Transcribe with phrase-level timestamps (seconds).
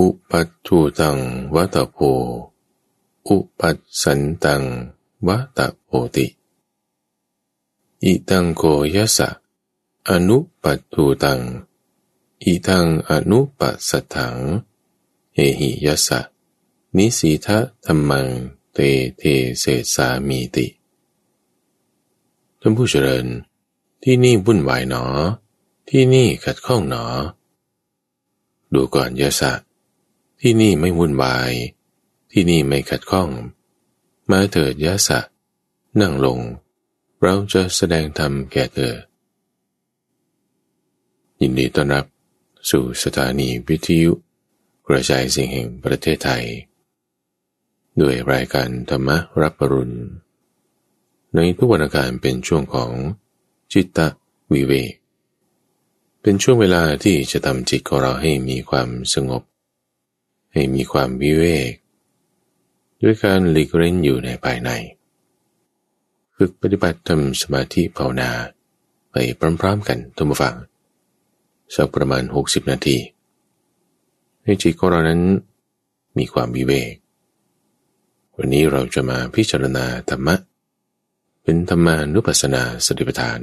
[0.00, 1.18] อุปัตถุตัง
[1.54, 1.98] วัตโพ
[3.28, 4.62] อุปัสสันตัง
[5.26, 6.26] วัตโพติ
[8.04, 8.62] อิตังโก
[8.94, 9.28] ยสะ
[10.08, 11.40] อนุปัตถุตัง
[12.44, 14.36] อิทังอนุปัสสถัง
[15.34, 16.20] เอหิยสสะ
[16.96, 18.26] นิสีทะธรรมัง
[18.72, 18.78] เต
[19.16, 19.22] เท
[19.60, 19.64] เส
[19.94, 20.66] สามีติ
[22.60, 23.26] ท่านผู้เจริญ
[24.02, 25.04] ที่นี่วุ่นวายหนอ
[25.88, 27.04] ที่นี่ขัดข้องหนอ
[28.72, 29.52] ดูก่อนยะสะ
[30.42, 31.52] ที่นี่ไม่วุ่นวาย
[32.32, 33.28] ที่นี่ไม่ขัดข้อง
[34.30, 35.20] มาเถิดยะสะ
[36.00, 36.38] นั่งลง
[37.22, 38.94] เราจะแสดงธรรมแก่เธอ
[41.40, 42.04] ยินดีต้อนรับ
[42.70, 44.12] สู่สถานีวิทยุ
[44.86, 46.44] กระจายเสียงแห่งประเทศไทย
[48.00, 49.08] ด้วยรายการธรรม
[49.40, 49.96] รับปรุณ
[51.34, 52.92] ในทุกวันอาการเป็นช่วงของ
[53.72, 54.08] จิตตะ
[54.52, 54.92] วิเวก
[56.22, 59.42] เป็นช่วงเวลาที่จะทำจิตของเราให้มีความสงบ
[60.52, 61.72] ให้มีความวิเวก
[63.02, 64.70] ด้วยการหลีกเล่นอยู่ในภายใน
[66.36, 68.30] ฝึกปฏิบัติทำสมาธิภาวนา
[69.10, 69.16] ไป
[69.60, 70.56] พร้อมๆกันทุกฝัง
[71.74, 72.96] สักประมาณ 60 นาที
[74.44, 75.22] ให้จิตของเรานั้น
[76.18, 76.92] มีความวิเวก
[78.36, 80.36] วันนี้เราจะมาพิจารณาธรรมะ
[81.42, 83.40] เป็นธรรมานุปัสสนาสติปัฏฐาน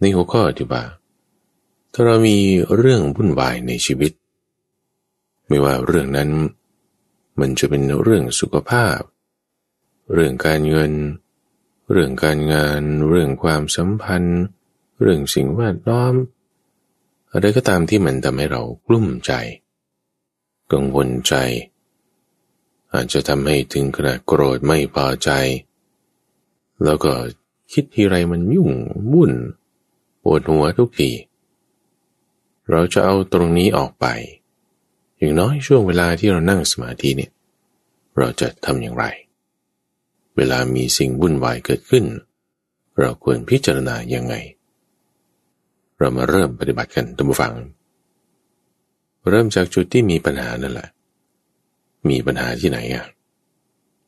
[0.00, 0.84] ในหัวข้อที่ว่า
[1.92, 2.38] ถ้าเรามี
[2.76, 4.12] เรื่องวุ่นวายในชีวิต
[5.50, 6.30] ไม่ว่าเรื่องนั้น
[7.40, 8.98] มันจะเป็นเรื่องสุขภาพ
[10.14, 10.92] เรื่องการเงิน
[11.92, 14.40] เรื่องการงาน เรื่องความสัมพันธ์
[15.00, 16.14] เรื่องสิ่งแวดล้อม
[17.32, 19.32] อะไรก็ตามที่มันทำให้เรากลุ้มใจ
[20.72, 21.34] กังวลใจ
[22.92, 25.30] อาจจะทำให้ถึงขนาดโกรธไม่พอใจ
[26.84, 27.12] แล้วก็
[27.72, 28.70] คิดทีไรมันยุ่ง
[29.12, 29.32] วุ่น
[30.22, 31.10] ปวดหัวทุกที
[32.70, 34.06] เราจะเอาตรงนี้ออกไป
[35.20, 37.30] อย่างน้อยช่วงเวลาที่เรานั่งสมาธิเนี่ย
[38.18, 39.04] เราจะทำอย่างไร
[40.36, 42.04] เวลามีสิ่งวุ่นวายเกิดขึ้น
[42.98, 44.34] เราควรพิจารณายังไง
[45.98, 47.54] เรามาเริ่มปฏิบัติกันตัมฟัง
[49.28, 50.88] เริ่มจากจุดที่มีปัญหานั่นแหละ
[52.08, 53.06] มีปัญหาที่ไหนอะ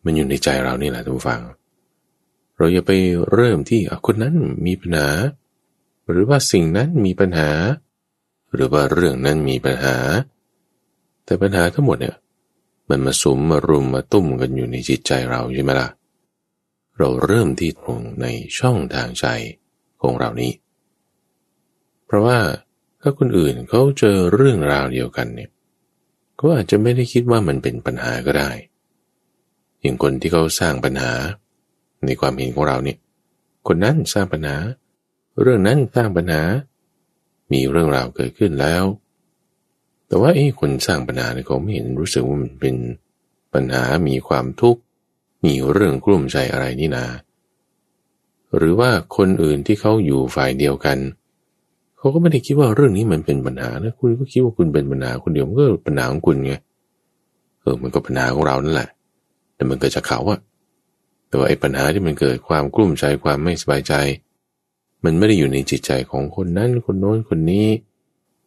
[0.05, 1.41] มันอยู่ในใจเรานี่แหละตัมฟัง
[2.57, 2.93] เราอย่าไป
[3.35, 4.35] เริ่มที่คนนั้น
[4.67, 5.09] มีปัญหา
[6.11, 7.51] หรือว่าสิ่งนั้นมีปัญหา
[8.53, 9.97] หรือว่าเรื่องนั้นมีปัญหา
[11.25, 12.17] แต่ปัญหาทั้งหมดเนี่ย
[12.89, 15.89] มันมาสุมมารุมมาตุ้มกันอยู่ในจิตใจเราใช่ไหมล่ะ
[16.99, 18.27] เราเริ่มที่ตรงใน
[18.59, 19.27] ช่องทางใจ
[20.03, 20.53] ของเรานี้
[22.07, 22.39] เพราะว่า
[23.01, 25.51] ถ้าคนอื่นเขาเจอเรื่องราวเดียวกันเนี่ย
[26.41, 28.51] ก็อาจจะไม่ได้คิดว่ามันเป็นปัญหาก็ได้
[29.81, 31.13] อย่างคนที่เขาสร้างปัญหา
[32.05, 32.99] ในความเห็นของเราเนี่ย
[33.67, 34.57] คนนั้นสร้างปัญหา
[35.41, 36.43] เรื่องนั้นสร้างปัญหา
[37.53, 38.85] มีเรื่องราวเกิดขึ้นแล้ว
[40.13, 42.75] แต่ว่าไอ้คนสร้างปัญหาเนี่ยเขาไม่เห็นรู้สึกว่ามันเป็น
[43.55, 44.81] ปัญหามีความทุกข์
[45.45, 47.05] มีเรื่องกลุ่มใจอะไรนี่นา
[48.57, 50.99] หรือว่าคนอื่นที่เขาอยู่ฝ่ายเดียวกัน
[51.99, 56.53] เขาก็ไม่ได้คิดว่าเรื่องนี้มันเป็นปัญหานะคุณก็คิดว่าคุณเป็นปัญหาคนเดียวมันก็ปัญหาของคุณไง
[57.61, 58.89] เออมันก็ปัญหาของเรานั่นแหละ
[59.55, 60.41] แต่มันเกิดจากเขาอะ
[61.29, 63.95] แต่ว่าไอ้ปัญหาที่มันเกิดความกลุ้มใจความไม่สบายใจ
[65.05, 67.67] มันไม่ได้อยู่ในจิตใจของคนนั้นคนโน้นคนนี้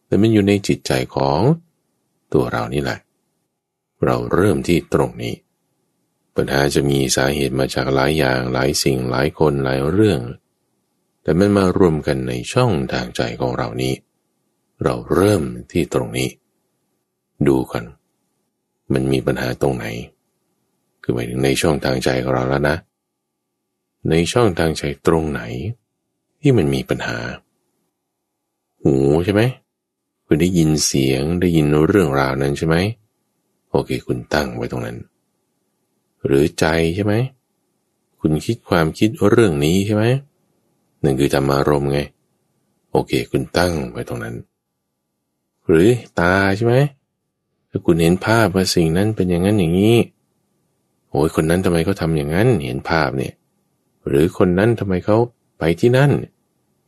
[0.06, 1.40] แต่มันอยู่ในจิตใจของ
[2.32, 2.98] ตัวเรานี่แหละ
[4.04, 5.34] เราเริ่มที่ตรงนี้
[6.36, 10.20] ปัญหาจะมีสาเหตุมาจากหลายอย่างหลายสิ่งหลายคนหลายเรื่อง
[11.22, 13.94] แต่มันมารวมกันในช่องทางใจของเรานี้
[14.82, 16.28] เราเริ่มที่ตรงนี้
[17.48, 17.84] ดูกัน
[18.92, 19.86] มันมีปัญหาตรงไหน
[21.02, 22.76] คือหมายถึงในช่องทางใจของเราแล้วนะ
[24.10, 25.42] ในช่องทางใจตรงไหน
[26.40, 27.18] ที่มันมีปัญหา
[28.82, 28.94] หู
[29.24, 29.42] ใช่ไหม
[30.26, 32.76] คุณได้ยินเสียงได้ยินเรื่องราวนั้นใช่ไหม
[33.70, 34.96] โอเค คุณตั้งไว้ตรงนั้น
[36.26, 37.14] หรือใจใช่ไหม
[38.20, 40.04] คุณคิดความคิดเรื่องนี้ใช่ไหม
[41.00, 41.98] หนั่นคือธรรมารมไง
[42.92, 44.34] โอเค คุณตั้งไว้ตรงนั้น
[45.68, 45.88] หรือ
[46.20, 46.74] ตาใช่ไหม
[47.70, 49.96] ถ้าคุณเห็นภาพว่าสิ่งนั้นเป็นอย่างนั้นอย่างนี้
[51.10, 53.34] โอ้ยคนนั้นทำไมเขาทาอย่างนั้นเห็นภาพเนี่ย
[54.06, 55.16] หรือคนนั้นทำไมเขา
[55.58, 56.10] ไปที่นั่น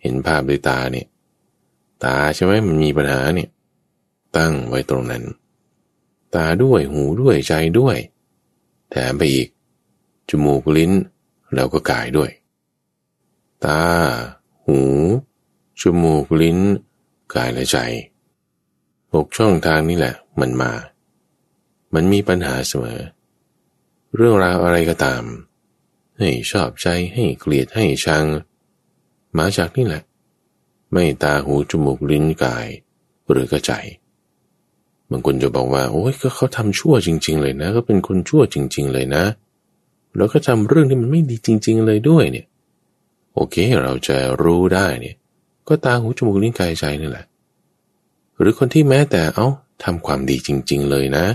[0.03, 1.07] เห็นภาพด้วยตาเนี่ย
[2.05, 3.51] ตาใช่ไหมมันมีปัญหาเนี่ย
[4.37, 5.25] ตั้งไว้ตรงนั้น
[6.35, 7.97] ตาด้วยหูด้วยใจด้วย
[8.91, 9.49] แถมไปอีก
[10.29, 10.93] จมูกลิ้น
[11.55, 12.31] แล้วก็กายด้วย
[13.65, 13.83] ตา
[14.67, 14.81] หู
[15.81, 16.59] จมูกลิ้น
[17.35, 17.79] กายและใจ
[19.15, 20.73] หกช่องทางนี่แหละ มันมา
[21.95, 23.01] มันมีปัญหาเสมอ
[24.17, 25.23] เรื่องราวอะไรก็ตาม
[26.19, 28.25] ให้ชอบใจให้เกลียดให้ชัง
[29.39, 30.03] มาจากนี่แหละ
[30.93, 32.67] ไม่ตาหูจมูกลิ้นกาย
[33.31, 33.73] หรือกระใจ
[35.11, 39.25] บางคนจะบอกว่า โอ้ยก็เขาทำชั่วจริง ๆ เลยนะ ก็เป็นคนชั่วจริง ๆ เลยนะ
[40.17, 42.47] แล้วก็ทำเรื่องที่มันไม่ดีจริง ๆ เลยด้วยเนี่ย
[43.35, 45.17] โอเค เราจะรู้ได้เนี่ย
[45.69, 47.25] ก็ตาหูจมูกลิ้นกายใจนี่แหละ
[48.39, 49.49] หรือคนที่แม้แต่เอา้า
[49.85, 51.27] ทำความดีจริง ๆ เลยนะ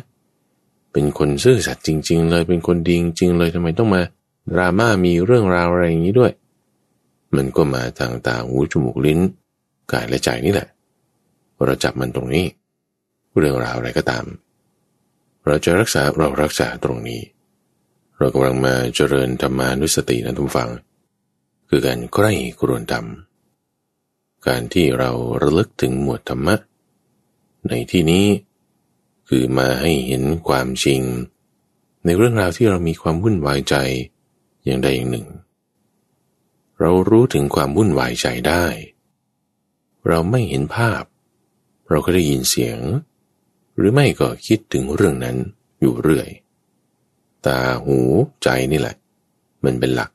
[0.94, 4.02] เป็นคนซื่อสัตย์จริง ๆ เลย เป็นคนดีจริง ๆ เลยทำไมต้องมา
[4.52, 6.32] ดราม่ามีเรื่องราวอะไรอย่างนี้ด้วย
[7.36, 9.20] มันก็มาทางตาหูจมูกลิ้น
[9.94, 10.68] กายและใจนี่แหละ
[11.66, 12.46] เราจับมันตรงนี้
[13.38, 14.26] เรื่องราวอะไรก็ตาม
[15.46, 17.22] เราจะรักษาเรารักษาตรงนี้
[18.18, 20.70] เรากำลังมาเจริญธรรมานุสตินะทุกฝัง
[21.70, 25.12] คือการใกล้กรวนดำการที่เรา
[25.42, 26.56] ระลึกถึงหมวดธรรมะ
[27.68, 28.26] ในที่นี้
[29.30, 31.02] คือมาให้เห็นความจริง
[32.06, 33.76] ในเรื่องราวที่เรามีความวุ่นวายใจ
[34.64, 35.28] อย่างใดอย่างหนึ่ง
[36.80, 38.66] เรารู้ถึงความวุ่นวายใจได้
[40.08, 41.04] เราไม่เห็นภาพ
[41.90, 42.80] เราก็ได้ยินเสียง
[43.76, 45.38] หรือไม่ก็คิดถึงเรื่องนั้น
[45.80, 46.30] อยู่เรื่อย
[47.46, 47.98] ตาหู
[48.44, 48.96] ใจนี่แหละ
[49.64, 50.12] มันเป็นหลัก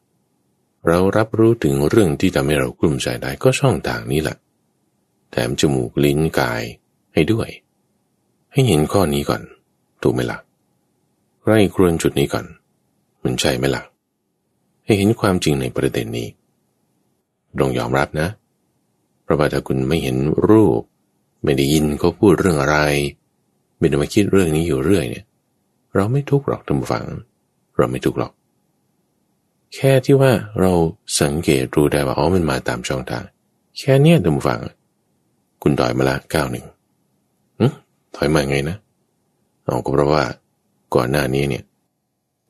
[0.87, 4.37] เรารับรู้ถึงเรื่องที่ทำให้เรากลุ้มใจได้ก็ช่องทางนี้แหละ
[5.31, 6.63] แถมจมูกลิ้นกาย
[7.15, 7.49] ให้ด้วย
[8.53, 9.43] ให้เห็นข้อนี้ก่อน
[10.03, 10.39] ถูกไหมละ่ะ
[11.45, 12.47] ไร่ครวนจุดนี้ก่อน
[13.25, 13.83] มันใช่ไหมละ่ะ
[14.85, 16.29] ให้เห็นความจริงในประเด็นนี้
[17.61, 18.29] ต้องยอมรับนะ
[19.29, 20.17] เพราะว่าถ้าคุณไม่เห็น
[20.49, 20.83] รูป
[21.45, 22.79] ไม่ได้ยินเขาพูดเรื่องอะไร
[23.79, 25.25] ไม่ได้มาคิดเรื่องนี้อยู่เรื่อยเนี่ย
[25.95, 27.05] เราไม่ทุกข์หรอกท่านผู้ฟัง
[27.77, 28.33] เราไม่ทุกข์หรอก
[29.75, 30.73] แค่ที่ว่าเรา
[31.21, 33.25] สังเกตรู้ได้ว่าอ๋อมันมาตามช่องทาง
[33.79, 34.59] แค่เนี้ยท่านผู้ฟัง
[35.63, 36.67] คุณถอยมาละก้าวหนึ่ง
[38.17, 38.77] ถอยมาไงนะ
[39.65, 40.23] เอาก็เพราะว่า
[40.95, 41.65] ก่อนหน้านี้เนี่ย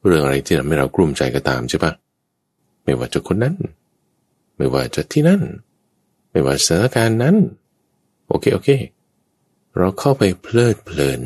[0.07, 1.93] เรื่องอะไรที่ทำให้เรากลุ้มใจก็ตามใช่ปะ
[2.85, 3.55] ไม่ว่าจะคนนั้น
[4.57, 5.41] ไม่ว่าจะที่นั่น
[6.31, 7.37] ไม่ว่าสถานการณ์นั้น
[8.29, 8.69] โอเค โอเค
[9.77, 11.23] เราเข้าไปเพลิดเพลิน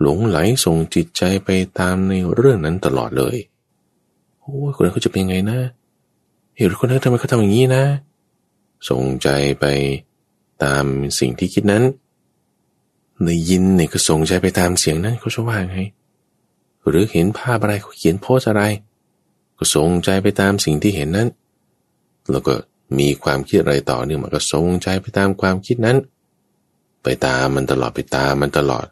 [0.00, 3.36] หลงไหลส่งจิตใจไปตามในเรื่องนั้นตลอดเลย
[4.40, 5.58] โอ้คนนั้นเขาจะเป็นไงนะ
[6.56, 7.84] เห็นคนนั้นทำไมเขาทำอย่างนี้นะ
[8.90, 9.28] ส่งใจ
[9.60, 9.66] ไป
[10.64, 10.84] ตาม
[11.18, 11.84] สิ่งที่คิดนั้น
[13.24, 15.78] ในยินเนี่ยก็ส่งใจไปตามเสียงนั้นเขาจะว่าไง
[16.88, 18.62] หรือเห็นภาพอะไรเขาเขียนโพสอะไร
[19.58, 21.28] ก็ส่งใจไปตามสิ่งที่เห็นนั้น
[22.30, 22.54] แล้วก็
[22.98, 25.98] มีความคิดอะไรต่อเนื่องมันก็ส่งใจไปตามความคิดนั้น
[27.02, 28.86] ไปตามมันตลอดไปตามมันตลอด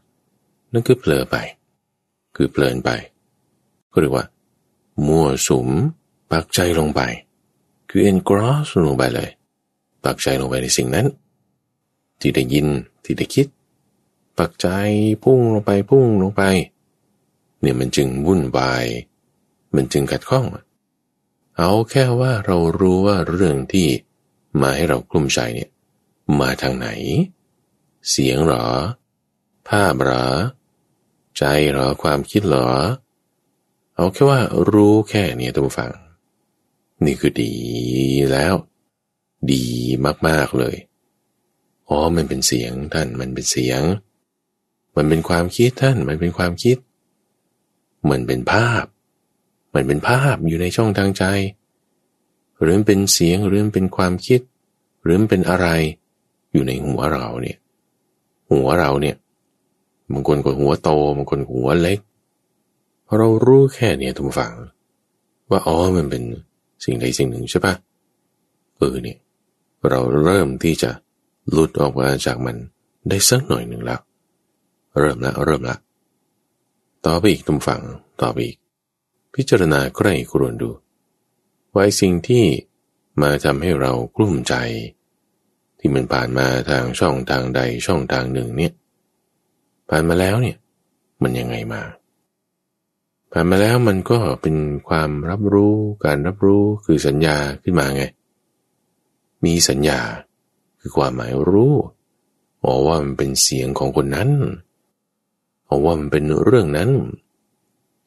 [0.73, 1.37] นั่นคือเผลอไป
[2.37, 2.91] คือเพลินไป
[3.93, 4.27] ก็เรียกว่า
[5.07, 5.69] มั่วสุม
[6.31, 7.01] ปักใจลงไป
[7.91, 9.31] คือ engross ลงไปเลย
[10.05, 11.07] ปักใจลงไปในสิ่งนั้น
[12.21, 12.67] ที่ได้ยิน
[13.05, 13.47] ที่ได้คิด
[14.39, 14.67] ปักใจ
[15.23, 16.43] พุ่งลงไปพุ่งลงไป
[17.61, 18.87] เนี่ยมันจึงวุ่นวาย
[19.75, 23.89] มันจึงขัดข้องเเอาแค่ว่าเรารู้ว่าเรื่องที่
[24.61, 25.71] มาให้เรากลุ้มใจเนี่ย
[26.41, 26.89] มาทางไหน
[28.11, 28.67] เสียงหรอ
[29.69, 30.27] ภาพหรอ
[31.37, 32.69] ใจหรอความคิดหรอ
[33.95, 34.41] เอาแค่ว่า
[34.73, 35.93] รู้แค่นี้ตัวฟัง
[37.05, 37.55] นี่คือดี
[38.33, 38.55] แล้ว
[39.53, 39.65] ดี
[40.29, 40.77] มากๆเลย
[41.89, 43.83] อ๋อมันเป็นเสียงท่านมันเป็นเสียง
[44.97, 46.77] มันเป็นความคิดท่านมันเป็นความคิด
[48.11, 48.85] มันเป็นภาพ
[49.75, 51.25] มันเป็นภาพอยู่ในช่องทางใจ
[52.61, 54.41] หรือเป็นเสียงหรือเป็นความคิด
[55.03, 55.67] หรือเป็นอะไร
[56.53, 57.59] อยู่ในหัวเราเนี่ย
[58.51, 59.17] หัวเราเนี่ย
[60.13, 61.99] บางคนก็หัวโตบางคนหัวเล็ก
[63.17, 64.55] เรารู้แค่เนี่ยทุกฝัง
[65.51, 66.23] ว่าอ๋อมันเป็น
[66.85, 67.75] สิ่งใดสิ่งหนึ่งใช่ปะ
[68.79, 69.19] เออเนี่ย
[69.89, 70.91] เราเริ่มที่จะ
[71.51, 72.57] หลุดออกมาจากมัน
[73.09, 74.01] ได้สักหน่อยหนึ่งแล้ว
[74.99, 75.77] เริ่มละเริ่มละ
[77.07, 77.83] ต่อไปอีกทุกฝัง
[78.21, 78.59] ต่อไปอีก
[79.37, 80.71] พิจารณาใกล้ครวนดู
[81.75, 82.45] ว่าสิ่งที่
[83.23, 84.55] มาทำให้เรากลุ้มใจ
[85.79, 88.73] ที่มันผ่านมาทางช่องทางใดช่องทางหนึ่งเนี่ย
[89.89, 90.57] ผ่านมาแล้วเนี่ย
[91.23, 91.83] มันยังไงมา
[93.33, 94.57] ผ่านมาแล้วมันก็เป็น
[94.89, 95.75] ความรับรู้
[96.05, 98.05] การรับรู้คือสัญญาขึ้นมาไง
[99.45, 100.01] มีสัญญา
[100.81, 101.75] คือความหมายรู้
[102.65, 104.31] บอกว่ามันเป็นเสียงของคนนั้น
[105.69, 106.91] บอกว่ามันเป็นเรื่องนั้น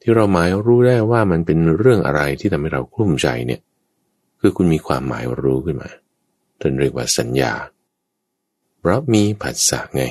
[0.00, 3.60] ที่เราหมายรู้ได้ว่ามันเป็นเรื่องอะไรที่ทำให้เรากลุ้มใจเนี่ย
[4.40, 5.90] คือคุณมีความหมายรู้ขึ้นมา
[6.60, 7.52] ท่านเรียกว่าสัญญา
[8.78, 10.02] เพราะมีผัสสะไง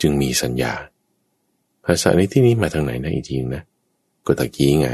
[0.00, 0.72] จึงมีสัญญา
[1.84, 3.64] ภาษาในที่นี้มาทางไหนนะอีกทีนะ
[4.26, 4.88] ก็ตะกี้ไง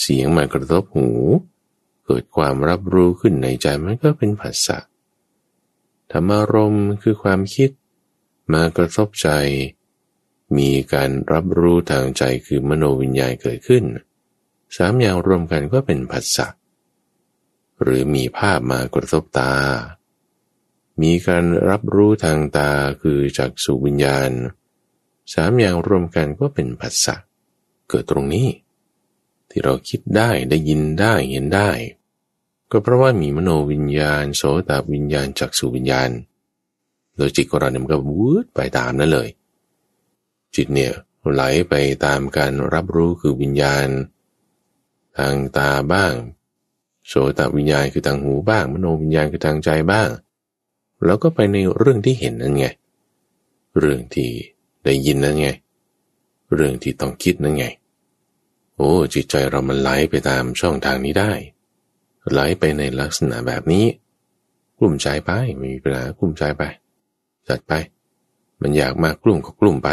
[0.00, 1.08] เสียงมากระทบหู
[2.06, 4.78] เกิดความรับรู้ขึ้นในใจมันก็เป็นผัสสะ
[6.10, 7.70] ธรรมารมคือความคิด
[8.52, 9.28] มากระทบใจ
[10.58, 13.84] มีการรับรู้ทางใจคือมโนวิญญาณเกิดขึ้น
[14.76, 16.46] สามอย่างรวมกันก็เป็นผัสสะ
[17.82, 19.54] หรือมีภาพมากระทบตา
[21.02, 22.70] มีการรับรู้ทางตา
[23.02, 24.30] คือจากสุวิญญาณ
[25.34, 27.16] สามอย่างรวมกันก็เป็นผัสสะ
[27.88, 28.48] เกิดตรงนี้
[29.50, 31.70] ที่เราคิดได้ได้ยินได้เห็นได้
[32.70, 36.10] ก็เพราะว่ามีมโนวิญญาณ โสตวิญญาณจักสุวิญญาณ
[37.16, 39.28] โดยจิตของเราเนี่ยมันก็วูดไปตามนั้นเลย
[40.56, 40.92] จิตเนี่ย
[41.32, 41.74] ไหลไป
[42.06, 43.88] ตามการรับรู้คือวิญญาณ
[45.18, 46.12] ทางตาบ้าง
[47.06, 50.08] โสตวิญญาณคือทางหูบ้าง มโนวิญญาณคือทางใจบ้าง
[51.04, 52.66] แล้วก็ไปในเรื่องที่เห็นนั่นไง
[53.78, 54.30] เรื่องที่
[54.84, 55.46] ได้ยินนั่นไง
[56.54, 57.64] เรื่องที่ต้องคิดนั่นไง
[58.76, 61.32] โอ้จิตใจเรามันไหลไปตามช่องทางนี้ได้
[62.30, 63.86] ไหลไปในลักษณะแบบนี้
[64.78, 66.62] กลุ่มใจไปไม่มีปัญหากลุ่มใจไป
[67.48, 67.72] จัดไป
[68.60, 69.88] มันอยากมากกลุ่มก็กลุ่มไป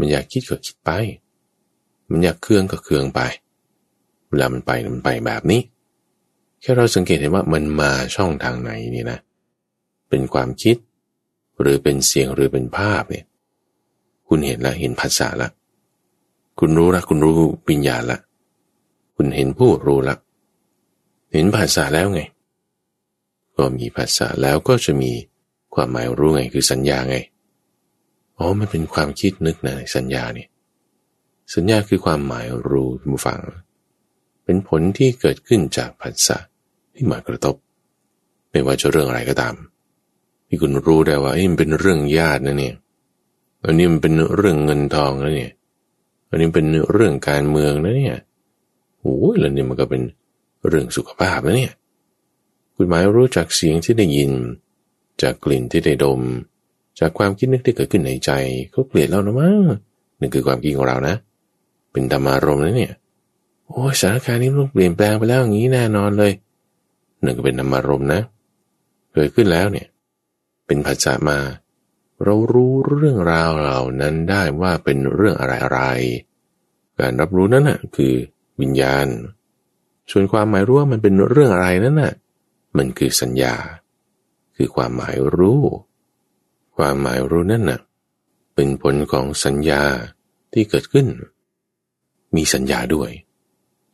[0.00, 0.90] มันอยากคิดก็คิดไป
[2.10, 3.20] มันอยากเครื่องก็เครื่องไป
[4.28, 5.62] เวลามันไปมันไปแบบนี้
[6.60, 9.18] แค่เราสังเกตเห็นว่ามันมาช่องทางไหนนี่นะ
[10.08, 10.76] เป็นความคิด
[11.60, 13.24] หรือเป็นเสียงหรือเป็นภาพเนี่ย
[14.28, 15.48] คุณเห็นละเห็นภาษาละ
[16.58, 17.34] คุณรู้ละคุณรู้
[17.68, 18.18] วิญญาณละ
[19.16, 20.16] คุณเห็นผู้รู้ละ
[21.32, 22.22] เห็นภาษาแล้วไง
[23.56, 25.12] ก็มีภาษาแล้วก็จะมี
[25.74, 27.16] ความหมายรู้ไงคือสัญญาไง
[28.40, 30.48] อ๋อ มันเป็นความคิดนึกนะสัญญาเนี่ย
[31.54, 33.40] สัญญาคือความหมายรู้ผู้ฟัง
[34.44, 36.38] เป็นผลที่เกิดขึ้นจากผัสสะ
[36.94, 37.56] ที่มากระทบ
[38.50, 39.54] ไม่ว่าจะเรื่องอะไรก็ตาม
[40.48, 42.74] ที่คุณรู้ได้ว่ามันเป็นเรื่องญาตินะเนี่ย
[43.64, 45.52] อันนี้มันเป็นเรื่องเงินทองนะเนี่ย
[46.30, 48.18] อันนี้เป็นเรื่องการเมืองนะเนี่ย
[49.00, 50.02] โอ้ยแล้วนี่มันก็เป็น
[50.68, 51.74] เรื่องสุขภาพนะเนี่ย
[52.74, 54.30] คุณหมายรู้จากเสียงที่ได้ยิน
[55.22, 56.20] จากกลิ่นที่ได้ดม
[56.98, 58.30] จากความคิดนึกที่เกิดขึ้นในใจ
[58.74, 59.56] ก็เปลี่ยนแล้วนะมั้ง
[60.20, 61.14] นั่นคือความคิดของเรานะ
[61.92, 62.92] เป็นธรรมารมณ์นะเนี่ย
[63.66, 66.32] โอ้สถานการณ์นี้มันเปลี่ยนแปลงไปแล้วอย่างนี้แน่นอนเลย
[67.22, 68.20] หนั่นก็เป็นธรรมารมณ์นะ
[69.14, 69.86] เกิดขึ้นแล้วเนี่ย
[70.66, 71.38] เป็นภาษามา
[72.24, 75.80] เรารู้เรื่องราวเหล่านั้นได้ว่าเป็นเรื่องอะไรอะไร
[76.98, 78.14] การรับรู้นั้นน่ะคือ
[78.60, 79.06] วิญญาณ
[80.10, 82.12] ส่วนความหมายรู้ว่ามันเป็นเรื่องอะไรนั้นน่ะ
[82.76, 83.54] มันคือสัญญา
[84.56, 85.60] คือความหมายรู้
[86.80, 87.80] ความหมายรู้นั่นน่ะ
[88.54, 89.82] เป็นผลของสัญญา
[90.52, 91.06] ที่เกิดขึ้น
[92.36, 93.10] มีสัญญาด้วย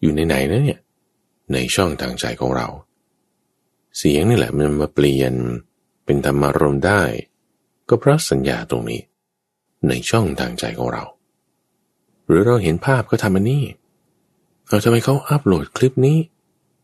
[0.00, 0.80] อยู่ในไหนนะเนี่ย
[1.52, 2.68] ในช่องทางใจของเรา
[3.96, 5.32] เสียงนี่แหละมันมาเปลี่ยน
[6.04, 7.02] เป็นธรรมารมได้
[7.88, 9.00] ก็เพราะสัญญาตรงนี้
[9.88, 11.04] ในช่องทางใจของเรา
[12.26, 13.64] หรือเราเห็นภาพก็ทำอันนี้
[14.66, 16.18] เอาทำไมเขาอัปโหลดคลิปนี้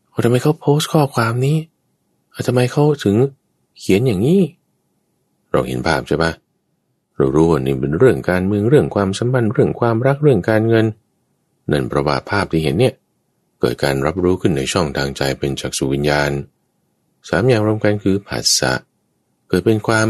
[0.09, 1.57] เอาทำไมเขาโพสต์ข้อความนี้
[2.31, 3.15] เอาทำไมเขาถึง
[3.79, 4.41] เขียนอย่างนี้
[5.53, 6.31] เราเห็นภาพใช่ปะ
[7.17, 10.85] เรารู้ว่านี่เป็นเรื่องการเมืองเรื่องความสัมพันธ์เรื่องความรักเรื่องการเงิน
[11.71, 12.93] นั่นประว่าภาพที่เห็นเนี่ย
[13.59, 16.31] เกิดการรับรู้ขึ้นในช่องทางใจเป็นจักษุวิญญาณ
[17.29, 18.71] สามอย่างรวมกันคือภาษะ
[19.47, 20.07] เกิดเป็นความ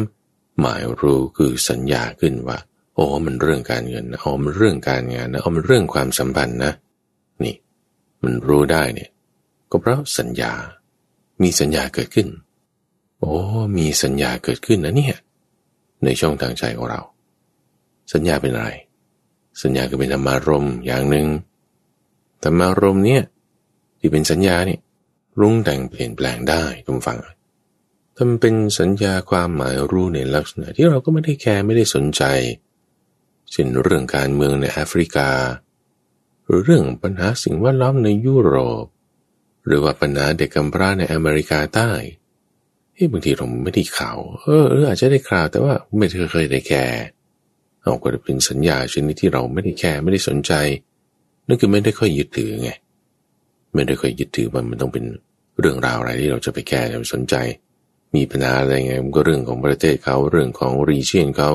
[0.60, 2.58] หมายรู้คือสัญญาขึ้นว่า
[2.96, 6.74] โอ้มันเรื่องการเงินนะอ๋อมันเรื่องการงานนะอ๋อมันเรื่องความสัมพันธ์นะ
[7.44, 7.56] นี่
[8.24, 9.10] มันรู้ได้เนี่ย
[9.72, 10.54] ก็เพราะสัญญา
[11.42, 12.28] มีสัญญาเกิดขึ้น
[13.20, 13.34] โอ้
[13.78, 15.16] มีสัญญาเกิดขึ้นนะเนี่ย
[16.06, 17.02] ในช่องทางใจของเรา
[18.14, 18.70] สัญญาเป็นอะไร
[19.64, 21.28] สัญญาก็เป็นธรรมารมอย่างหนึ่ง
[22.44, 23.24] ธรรมารมเนี่ย
[24.00, 24.80] ที่เป็นสัญญาเนี่ย
[25.40, 27.20] รุงแต่งเปลี่ยนแปลงได้ทุกฝัง
[28.16, 32.24] ถ้าเป็นสัญญาความหมายรู้ในลักษณะที่เราก็ไม่ได้แคร์ไม่ได้สนใจ
[33.52, 35.30] เช่นเรื่องการเมืองในแอฟริกา
[36.48, 38.86] หรือเรื่องปัญหาสิ่งแวดล้อมในยุโรป
[39.66, 41.92] หรือว่าปัญหาเด็กกำพร้าในอเมริกาใต้
[42.94, 47.02] เฮ้บางทีเราไม่ได้ข่าว เออเอออาจจะได้ข่าว แต่ว่าไม่เคยได้แคร์
[47.82, 50.54] เอาก็จะเป็นสัญญาชนิดที่เราไม่ได้แคร์ไม่ได้สนใจ
[51.48, 52.70] นั่นคือไม่ได้ค่อยยึดถือไง
[53.74, 55.06] ไม่ได้ค่อยยึดถือว่ามันต้องเป็น
[55.60, 57.36] เรื่องราวอะไรที่เราจะไปแคร์จะไปสนใจ
[58.16, 61.50] มีปัญหาอะไรไงมันก็เรื่องของประเทศเขาเรื่องของ region เขา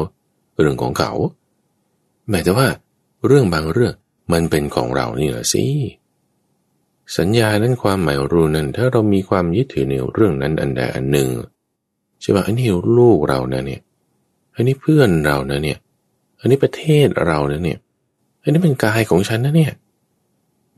[0.61, 1.13] เรื่องของเขา
[2.31, 2.69] แม้แต่ว่า
[3.27, 3.95] เรื่องบางเรื่อง
[4.33, 5.65] มันเป็นของเรานี่แหละสิ
[7.17, 11.29] สัญญานั้นความหมายรู้นั้นถ้าเรามีความยึดถือในเรื่องนั้นอันใดอันหนึ่ง
[12.21, 12.67] ใช่ไหมอันนี้
[12.99, 13.81] ลูกเรานะเนี่ย
[14.55, 15.79] อันนี้เพื่อนเรานะเนี่ย
[16.41, 17.79] อันนี้ประเทศเรานะเนี่ย
[18.43, 19.73] อันนี้เป็นกายของฉันนะเนี่ย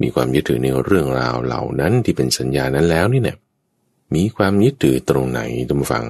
[0.02, 3.36] มีความยึดถือในเรื่องราวเหล่านั้นที่เป็นสัญญานั้นแล้วนี่เนี่ย
[4.14, 6.04] มีความยึดถือตรงไหนตรงฟัง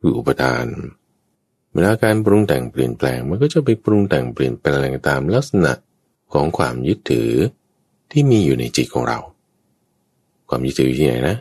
[0.00, 0.66] คืออุปทาน
[1.72, 5.72] เวลาการปรุงแต่งเปลี่ยนแปลงมันก็จะไปปรุงแต่งเปลี่ยนแปลงตามลักษณะ
[6.32, 7.30] ของความยึดถือ
[8.10, 9.18] ที่มีอยู่ในจิตของเรา
[10.54, 11.36] ความยึดถืออยู่ที่ไหนนะ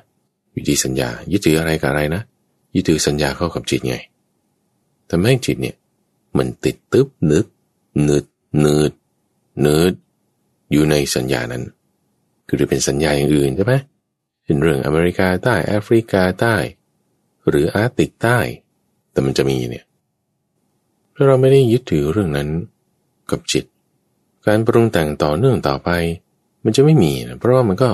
[0.54, 2.22] อยู่ที่สัญญายึดถืออะไรกับอะไรนะ
[2.76, 3.96] ยึดถือสัญญาเข้ากับจิตไง
[5.10, 5.76] ทำให้จิตเนี่ย
[6.38, 7.46] มันติดตึ๊บนึก
[8.08, 8.26] นืด
[8.66, 8.92] นืด
[9.66, 9.94] นืด
[10.72, 11.64] อยู่ในสัญญานั้น
[12.48, 13.74] คือจะเป็นสัญญาอย่างอื่นใช่ไหม
[14.46, 16.56] เป็นเรื่องอเมริกาใต้แอฟริกาใต้
[17.50, 18.40] หรืออาร์ติกใต้
[19.12, 19.86] แต่มันจะมีเนี่ย
[21.16, 22.48] ถ้าเราไม่ได้ยึดถือเรื่องนั้น
[23.32, 23.66] กับจิต
[24.46, 25.90] การปรุงแต่งต่อเนื่องต่อไป
[26.64, 27.90] มันจะไม่มีนะเพราะว่ามันก็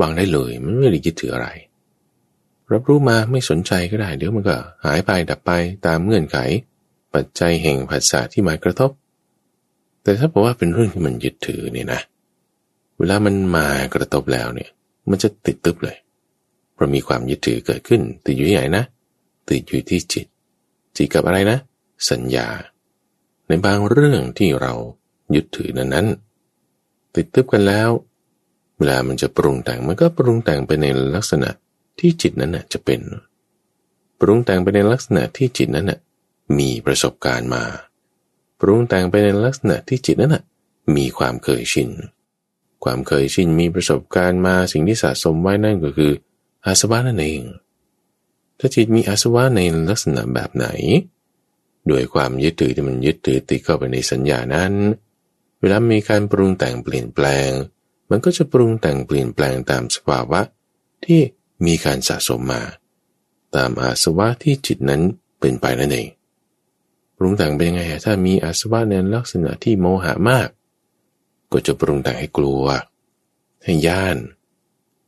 [0.00, 1.48] วางได้เลย มันไม่ได้ยึดถืออะไร
[2.72, 5.50] รับรู้มาไม่สนใจก็ได้ เดี๋ยวมันก็หายไปดับไป
[5.86, 6.38] ตามเงื่อนไข
[7.14, 8.90] ปัจจัยแห่งผัสสะที่มากระทบ
[10.02, 12.00] แต่ถ้าบอกว่าเป็นเรื่องที่มันยึดถือเนี่ยนะ
[12.98, 14.70] เวลามันมากระทบแล้วเนี่ย
[15.10, 15.96] มันจะติดตึบเลย
[16.74, 18.84] เพราะมีความยึดถือเกิดขึ้นติดอยู่ที่ไหนนะ
[19.50, 20.26] ติดอยู่ที่จิต
[20.96, 21.58] จิตกับอะไรนะ
[22.10, 22.48] สัญญา
[23.46, 24.72] ในบางเรื่องที่เรา
[25.34, 26.06] ยึดถือนั้นนั้น
[27.14, 27.88] ติดตึบกันแล้ว
[28.78, 31.50] เวลามันจะปรุงแต่งมันก็ปรุงแต่งไปในลักษณะ
[31.98, 33.00] ที่จิตนั้นน่ะจะเป็น
[34.20, 35.98] ปรุงแต่งไปในลักษณะที่จิตนั้นน่ะ
[36.58, 37.64] มีประสบการณ์มา
[38.60, 40.42] ปรุงแต่งไปในลักษณะที่จิตนั้นน่ะ
[40.96, 41.90] มีความเคยชิน
[42.84, 46.12] ความเคยชินมีประสบการณ์มาสิ่งที่สะสมไว้นั่นก็คือ
[46.66, 47.42] อาสวะนั่นเอง
[48.58, 50.66] ถ้าจิตมีอาสวะในลักษณะแบบไหน
[51.90, 54.72] ด้วยความยึดถือที่มันยึดถือติดเข้าไปในสัญญานั้น
[55.60, 57.50] เวลามีการปรุงแต่งเปลี่ยนแปลง
[58.10, 60.40] มันก็จะปรุงแต่งเปลี่ยนแปลงตามสภาวะ
[61.04, 61.20] ที่
[61.66, 62.62] มีการสะสมมา
[63.56, 65.02] ตามอาสวะที่จิตนั้น
[65.40, 66.08] เป็นไปนั่นเอง
[67.16, 70.48] ปรุงแต่งเป็นยังไงถ้ามีอาสวะในลักษณะที่โมหะมาก
[71.52, 72.64] ก็จะปรุงแต่งให้กลัว
[73.62, 74.18] ให้ย่าน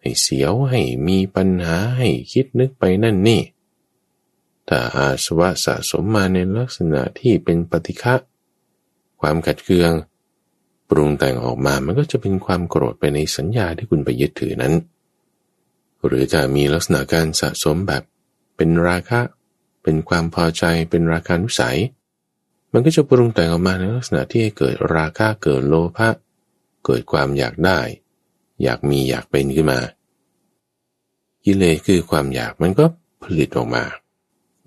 [0.00, 3.42] ให้เสียวให้มีปัญหาให้คิดนึกไปนั่นนี่
[4.69, 8.14] ถ้าอาสวะสะสมมาในลักษณะที่เป็นปฏิฆะ
[9.21, 9.92] ความขัดเคือง
[10.90, 14.75] ปรุงแต่งออกมามันก็จะเป็นความโกรธไปในสัญญาที่คุณไปยึดถือนั้น
[16.06, 18.02] หรือจะมีลักษณะการสะสมแบบ
[18.56, 19.20] เป็นราคะ
[19.82, 21.78] เป็นความพอใจเป็นราคานุสัย
[22.73, 26.09] มันก็จะปรุงแต่งออกมาในลักษณะที่ให้เกิดราคะเกิดโลภะ
[26.85, 27.80] เกิดความอยากได้
[28.62, 29.80] อยากมีอยากเป็นขึ้นมา
[31.44, 32.85] กิเลสคือความอยากมันก็
[33.23, 33.85] ผลิตออกมา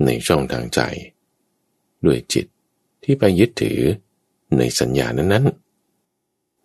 [0.05, 0.79] ในช่องทางใจ
[2.05, 2.45] ด้วยจิต
[3.03, 3.79] ที่ไปยึดถือ
[4.57, 5.62] ในสัญญานั้นๆ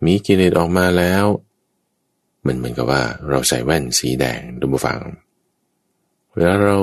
[0.05, 1.25] มีกิเลสออกมาแล้ว
[2.47, 4.99] มันเหมือนกับว่าเราใส่แว่นสีแดงดูบูฟัง
[6.35, 6.79] เวลาเรา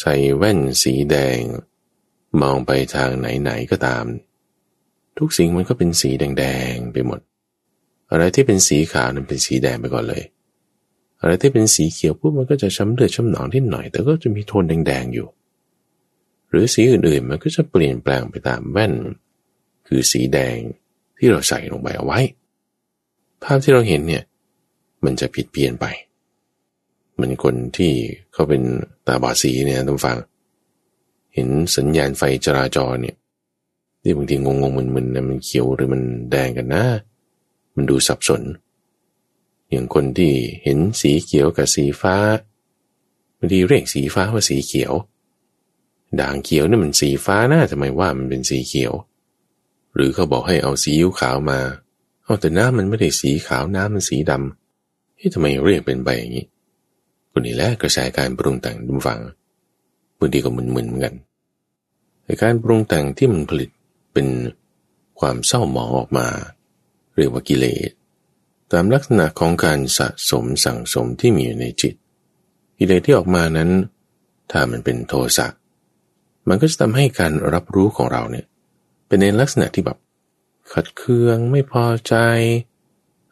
[0.00, 1.38] ใส่แว่นสีแดง
[2.40, 4.04] มองไปทางไหนๆก็ตาม
[5.18, 7.20] ทุกสิ่งมันก็เป็นสีแดงๆไปหมด
[8.10, 10.22] อะไรที่เป็นสีขาวนั้นเป็นสีแดงไปก่อนเลย
[11.20, 15.28] อะไรที่เป็นสีเขียวปุ๊บมันก็จะช้ำเลือดช้ำหนองที่หน่อย แต่ก็จะมีโทนแดงๆอยู่
[16.50, 18.92] หรือสีอื่นๆมันก็จะเปลี่ยนแปลงไปตามแว่น
[19.86, 20.56] คือสีแดง
[21.18, 22.20] ที่เราใส่ลงไปเอาไว้
[23.44, 24.22] ภาพที่เราเห็นเนี่ย
[25.04, 25.86] มันจะผิดเพี้ยนไป
[27.14, 27.92] เหมือนคนที่
[28.32, 28.62] เขาเป็น
[29.06, 30.16] ตาบอดสีเนี่ยต้องฟัง
[31.34, 33.16] เห็นสัญญาณไฟจราจรเนี่ย
[34.02, 36.84] ที่บางทีงงงมึนๆนะมันเขียวหรือมันแดงกันนะ
[37.74, 38.42] มันดูสับสน
[39.70, 40.32] อย่างคนที่
[40.64, 42.16] เห็นสีเขียวกับสีฟ้า
[43.38, 44.92] บางทีเรียกสีฟ้าว่าสีเขียว
[46.20, 48.92] ด่างเขียวนี่มันสีฟ้านะทำไมว่ามันเป็นสีเขียว
[49.94, 51.58] หรือเขาบอกให้เอาสีอิ้วขาวมา
[52.24, 56.46] เอาแต่น้ำมันไม่ได้สีขาวน้ำมันสีดำเฮ้ยทำไมเรียกเป็นใบอย่างนี้
[57.30, 59.20] คนนี้แหละกระแสการปรุงแต่งดุมฟัง
[60.18, 61.14] บางทีก็มึนๆเหมือนกัน
[62.24, 63.70] แต่การปรุงแต่งที่มันผลิต
[64.12, 64.26] เป็น
[65.20, 66.26] ความเศร้าหมองออกมา
[67.16, 67.90] เรียกว่ากิเลส
[68.72, 71.94] ตามลักษณะของการสะสมสั่งสมที่มีอยู่ในจิต
[72.78, 73.70] กิเลสที่ออกมานั้น
[74.50, 75.46] ถ้ามันเป็นโทสะ
[76.48, 78.46] มันก็จะทำให้การรับรู้ของเราเนี่ย
[79.06, 79.98] เป็นในลักษณะที่แบบ
[80.74, 82.14] ขัดเคืองไม่พอใจ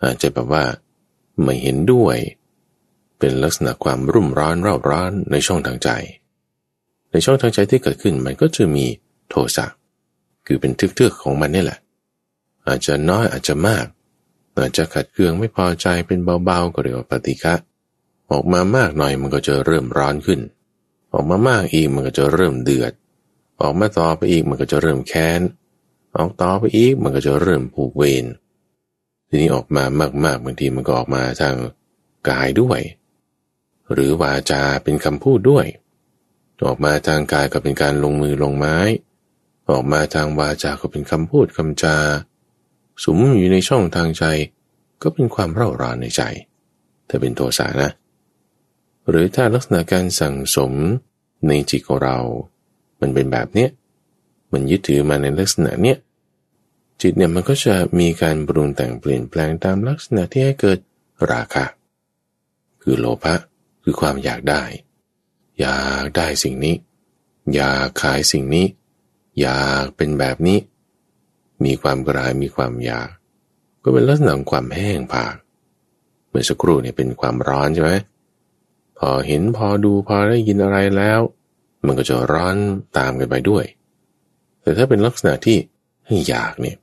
[0.02, 0.64] อาจจะแบบว่า
[1.42, 2.16] ไม่เห็นด้วย
[3.18, 5.90] เป็นลักษณะความรุ่มร้อนเร่าร้อนในช่องทางใจ
[7.10, 8.86] ในช่องทางใจที่เกิดขึ้นมันก็จะมี
[9.28, 9.66] โทสะ
[10.46, 11.78] คือเป็นทึกๆของมันนี่แหละ
[12.66, 13.86] อาจจะน้อยอาจจะมาก
[14.58, 17.54] อาจจะขัดเคืองไม่พอใจเป็นเบาๆก็เรียกว่าปฏิฆะ
[18.30, 20.40] ออกมามากหน่อยมันก็จะเริ่มร้อนขึ้น
[21.12, 22.92] ออกมามากอีกมันก็จะเริ่มเดือด
[23.60, 25.40] ออกมาต่อไปอีกมันก็จะเริ่มแค้น
[26.16, 28.24] ออกต่อไปอีกมันก็จะเริ่มผูกเวร
[29.28, 29.84] ทีนี้ออกมา
[30.24, 31.56] มากๆบางทีมันก็ออกมาทาง
[32.28, 32.80] กายด้วย
[33.92, 35.66] หรือวาจาเป็นคำพูดด้วย
[36.66, 38.76] ออกมาทางกายก็เป็นการลงมือลงไม้
[39.70, 41.96] ออกมาทางวาจาก็เป็นคำพูดคำจา
[43.04, 44.24] สมอยู่ในช่องทางใจ
[45.02, 46.22] ก็เป็นความเร่าร้อนในใจ
[47.08, 47.90] ถ้าเป็นโทสานะ
[49.08, 50.72] หรือถ้าลักษณะการสั่งสม
[51.48, 52.18] ในจิตของเรา
[53.00, 53.70] มันเป็นแบบเนี้ย
[54.52, 55.98] มันยึดถือมาในลักษณะเนี้ย
[57.00, 60.78] จิตเนี่ยมันก็จะมีการปรุงแต่งเปลี่ยนแปลงตามลักษณะที่ให้เกิด
[61.30, 61.64] ราคะ
[62.82, 63.34] คือโลภะ
[63.82, 64.62] คือความอยากได้
[65.60, 66.76] อยากได้สิ่งนี้
[67.54, 68.66] อยากขายสิ่งนี้
[69.40, 70.58] อยากเป็นแบบนี้
[71.64, 73.10] มีความกระหายมีความอยาก
[73.82, 75.34] ก็เป็นลักษณะความแห้งผาก
[76.28, 77.92] เมื่อสักครู่เนี่ยเป็นความร้อนใช่ไหม
[78.98, 81.20] พอเห็นพอดูพอได้ยินอะไรแล้ว
[81.86, 82.56] มันก็จะร้อน
[82.98, 83.64] ตามกันไปด้วย
[84.62, 85.58] แต่ถ้าเป็นลักษณะที่
[86.28, 86.76] อยากเนี่ย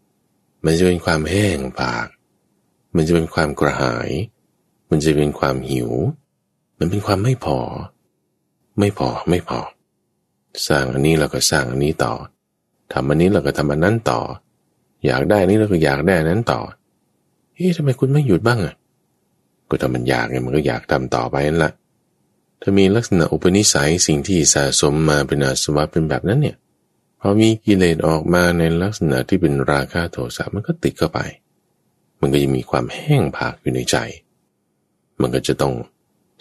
[0.65, 2.07] มันจะเป็นความแห้งปาก
[2.95, 4.09] มันจะเป็นความกระหาย
[4.89, 5.89] มันจะเป็นความหิว
[6.79, 7.59] มันเป็นความไม่พอ
[8.79, 9.59] ไม่พอไม่พอ
[10.67, 12.13] สร้างอันนี้เราก็สร้างอันนี้ต่อ
[12.93, 14.19] ทำอันนี้เราก็ทำอันนั้นต่อ
[15.05, 16.59] อยากได้นี้เราก็อยากได้นั้นต่อ
[17.53, 18.75] เฮ้ยทำไมคุณไม่หยุดบ้างอะ
[19.69, 21.73] ก็ถ้ามันอยากไงมันก็อยากทำต่อไปนั่นแหละ
[22.61, 26.57] ถ้ามีลักษณะอุปนิสัยสิ่งที่สะสมมาเป็นอาสวะเป็นแบบนั้นเนี่ย
[27.19, 31.19] พอมีกิเลสออกมาในลักษณะที่เป็นราคะโทสะมันก็ติดเข้าไป
[32.19, 33.97] มันก็จะมีความแห้งผากอยู่ในใจ
[35.21, 35.73] มันก็จะต้อง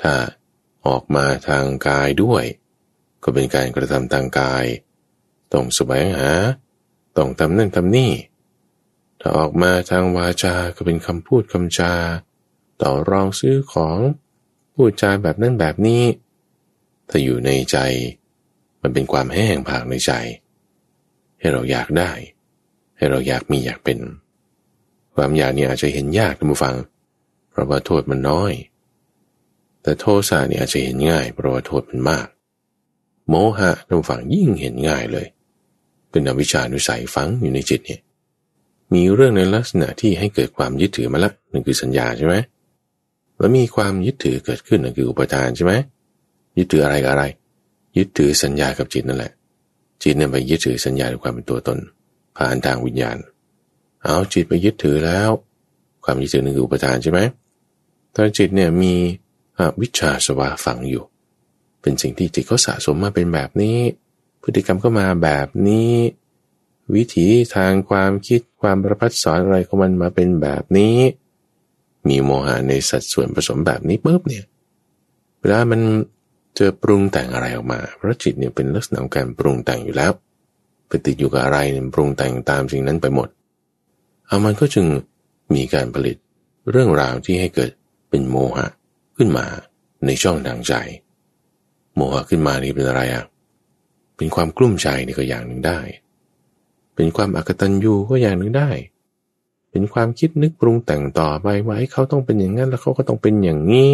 [0.02, 0.14] ถ้า
[0.86, 2.44] ออกมาทางกายด้วย
[3.22, 4.64] ก็เป็นการกระทำทางกาย
[5.52, 6.30] ต้องแสวงหา
[7.16, 8.12] ต้องทำนั่นทำนี่
[9.20, 11.92] ถ้าออกมาทางวาจา ก็เป็นคำพูดคำจา
[12.82, 13.98] ต่อรองซื้อของ
[14.74, 16.02] พูดจาแบบนั้นแบบนี้
[17.08, 17.78] ถ้าอยู่ในใจ
[18.82, 20.12] มันเป็นความแห้งผากในใจ
[21.40, 22.10] ให้เราอยากได้
[22.96, 23.98] ให้เราอยากมีอยากเป็น
[25.14, 26.74] ความอยากเนี่ยอาจจะเห็นยากท่านผู้ฟัง
[27.50, 28.52] เพราะว่าโทษมันน้อย
[29.82, 32.26] แต่โทสะเนี่ยอาจจะเห็นง่าย เพราะว่าโทษมันมาก
[33.28, 35.26] โมหะท่านผู้ฟังยิ่งเห็นง่ายเลย
[36.10, 38.00] เป็นอวิชชานุสัยฝังอยู่ในจิตเนี่ย
[38.94, 42.34] มีเรื่องในลักษณะที่ให้เกิดความยึดถือมาละนั่นคือสัญญาใช่ไหม
[43.38, 45.72] แล้วมีความยึดถือเกิดขึ้นนั่นคืออุปทานใช่ไหม
[46.58, 47.24] ยึดถืออะไรกับอะไร
[47.96, 49.32] ยึดถือสัญญากับจิตนั่นแหละ
[50.02, 51.78] จิตเนี่ยไปยึดถือสัญญาในความเป็นตัวตน
[52.36, 53.16] ผ่านทางวิญญาณ
[54.02, 55.30] เอาจิตไปยึดถือแล้ว
[56.04, 57.20] ความยึดถือนั่นคืออุปทานใช่ไหม
[58.14, 58.94] ตอนจิตเนี่ยมี
[59.80, 61.04] วิชาสวาฝังอยู่
[61.80, 63.78] เป็นสิ่งที่จิตเขาสะสมมาเป็นแบบนี้
[64.42, 65.92] พฤติกรรมก็มาแบบนี้
[66.94, 70.96] วิถีทางความคิดความประพัดสอนอะไรของมันมาเป็นแบบนี้
[72.08, 74.44] มีโมหะในสัดส่วนผสมแบบนี้ปุ๊บเนี่ย
[75.40, 75.80] เวลามัน
[76.58, 80.12] จะปรุงแต่งอะไรออกมา เพราะจิตเนี่ยเป็นลักษณะของการปรุงแต่งอยู่แล้ว
[80.88, 83.28] ไปติดอยู่กับอะไรเนี่ยปรุงแต่งตามสิ่งนั้นไปหมด
[84.26, 84.86] เอามันก็จึง
[85.54, 86.16] มีการผลิต
[86.70, 87.70] เรื่องราวที่ให้เกิด
[88.10, 88.66] เป็นโมหะ
[89.16, 89.46] ขึ้นมา
[90.06, 90.74] ในช่องทางใจ
[91.94, 93.24] โมหะขึ้นมานี่เป็นอะไรอะ
[94.16, 95.80] เป็นความกลุ้มใจนี่ก็อย่างหนึ่งได้
[96.94, 98.70] เป็นความอกตัญญูก็อย่างหนึ่งได้
[99.70, 103.90] เป็นความคิดนึกปรุงแต่งต่อไปว่าเขาต้องเป็นอย่างนั้นแล้วเขาก็ต้องเป็นอย่างนี้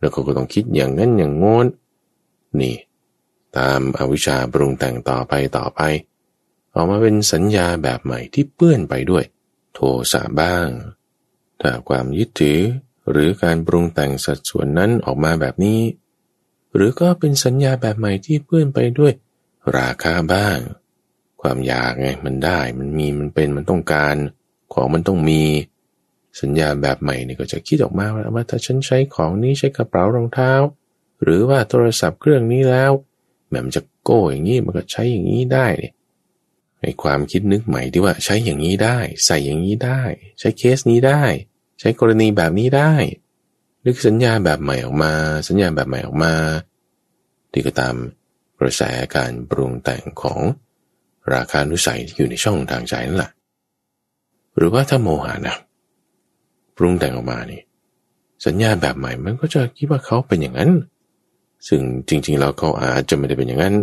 [0.00, 1.66] แล้วเขาก็ต้องคิดอย่างนั้นอย่างงน้น
[2.60, 2.76] นี่
[3.58, 5.80] ตามอาวิชชาปรุงแต่งต่อไปต่อไป
[6.74, 9.24] ออกมาเป็นสัญญาแบบใหม่ที่เปื้อนไปด้วย
[9.74, 9.80] โท
[10.12, 10.68] สะบ้าง
[11.60, 12.60] ถ้าความยึดถือ
[13.10, 15.80] หรือการปรุงแต่งสัดส่วนนั้นออกมาแบบนี้
[16.74, 19.12] หรือก็เป็นสัญญาแบบใหม่ที่เปื้อนไปด้วย
[19.78, 20.58] ราคาบ้าง
[21.42, 24.16] ความอยากไงมันได้มันมีมันเป็นมันต้องการ
[24.72, 25.42] ของมันต้องมี
[26.40, 30.52] สัญญาแบบใหม่นี่ก็จะคิดออกมาว่าถ้าฉันใช้ของนี้ใช้กระเป๋ารองเท้า
[31.22, 32.92] หรือว่าโทรศัพท์เครื่องนี้แล้ว
[33.48, 35.94] แมันจะโก้อย่างนี้มันก็ใช้อย่างนี้ได้เนี่ย
[36.82, 40.00] ในความคิดนึกใหม่ที่ว่าใช้อย่างนี้ได้ ใส่อย่างนี้ได้
[40.40, 41.22] ใช้เคสนี้ได้
[41.80, 42.92] ใช้กรณีแบบนี้ได้
[43.86, 45.12] นึกสัญญาแบบใหม่ออกมา
[45.48, 46.34] สัญญาแบบใหม่ออกมา
[47.52, 47.94] ที่ก็ตาม
[48.60, 48.82] กระแส
[49.16, 50.40] การปรุงแต่งของ
[51.34, 53.30] ราคานุสัยที่อยู่ในช่องทางใจนั่นแหละ
[54.56, 55.56] หรือว่าถ้าโมหะนะ
[56.76, 57.62] ปรุงแต่งออกมานี่
[58.46, 60.70] สัญญาแบบใหม่มันก็จะคิดว่าเขาเป็นอย่างนั้น
[61.68, 63.74] ซึ่งจริงๆเราเขาอาจจะไม่ได้เป็นอย่างนั้น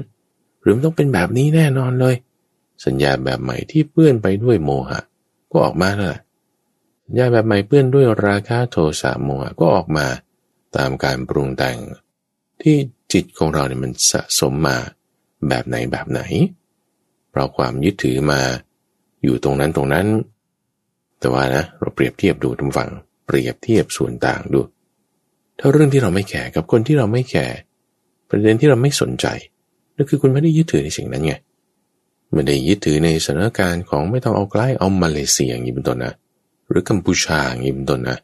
[0.62, 2.16] หรือมันต้องเป็นแบบนี้แน่นอนเลย
[2.86, 5.00] สัญญาแบบใหม่ที่เปื้อนไปด้วยโมหะ
[5.52, 6.08] ก็ออกมาแล้ว
[7.06, 10.08] สัญญาแบบใหม่เปื้อนด้วยราคะโทสะโมหะก็ออกมา
[10.78, 11.78] ตามการปรุงแต่ง
[12.62, 12.76] ที่
[13.14, 14.78] จิตของเราเนี่ยมันสะสมมา
[15.48, 16.22] แบบไหนแบบไหน
[17.30, 18.42] เพราะความยึดถือมา
[19.24, 20.08] อยู่ตรงนั้นตรงนั้น
[21.20, 22.90] แต่ว่านะเราเปรียบเทียบดูทุกฝั่ง
[23.26, 24.60] เปรียบเทียบส่วนต่างดู
[25.60, 27.58] ถ้าเรื่องที่เราไม่แคร์กับคนที่เราไม่แคร์
[28.30, 29.26] ประเด็นที่เราไม่สนใจ
[29.96, 31.34] นั่นคือคุณไม่ได้ยึดถือในสิ่งนั้นไง
[32.34, 36.14] ไม่ได้ยึดถือในสถานการณ์ของไม่ต้องเอาใกล้เอามาเลเซียอย่างนี้เป็นต้นนะ
[36.70, 38.18] หรือกัมพูชาอย่างนี้เป็นต้นนะ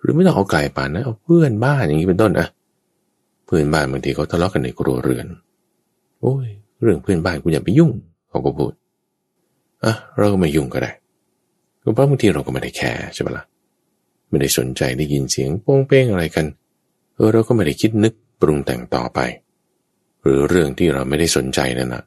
[0.00, 2.48] หรือไม่ต้องเอาไกลป่านนะเอาเพื่อนบ้านอย่างนี้เป็นต้นนะ
[3.46, 5.26] เพื่อนบ้านบางทีเขาทะเลาะกันในครัวเรือน
[6.20, 6.48] โอ้ย
[6.82, 7.90] เรื่องเพื่อนบ้านคุณอย่าไปยุ่ง
[8.28, 8.72] เขาก็พูด
[9.84, 10.90] อะเราก็ไม่ยุ่งก็ได้
[11.82, 13.44] ก็เพราะบางทีเราก็ไม่ได้แคร์ใช่ไหมละ่ะ
[14.28, 16.46] ไม่ได้สนใจได้ยินเสียงโป้งเป้งอะไรกัน
[17.14, 19.20] เออเราก็ไม่ได้คิดนึก ปรุงแต่งต่อไป
[20.22, 22.04] หรือเรื่องที่เราไม่ได้สนใจนั่นแหะ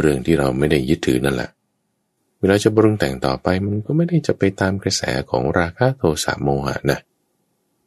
[0.00, 1.50] เรื่องที่เราไม่ได้ยึดถือนั่นแหละ
[2.40, 6.98] เวลาจะปรุงแต่งต่อไปมันก็ไม่ได้จะไปตามกระแสของราคะโทสะโมหะนะ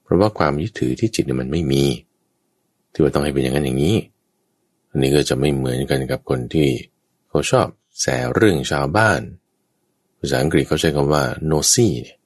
[0.03, 1.83] เพราะว่าความยึดถือที่จิตมันไม่มี
[2.91, 3.97] ที่ว่าต้องให้เป็นอย่างนั้นอย่างนี้
[4.89, 6.69] อันนี้ก็จะไม่เหมือนกันกับคนที่
[7.29, 7.67] เขาชอบ
[8.01, 9.21] แสเรื่องชาวบ้าน
[10.19, 12.17] ภาษาอังกฤษเขาใช้คำว่า nosy เนี่ย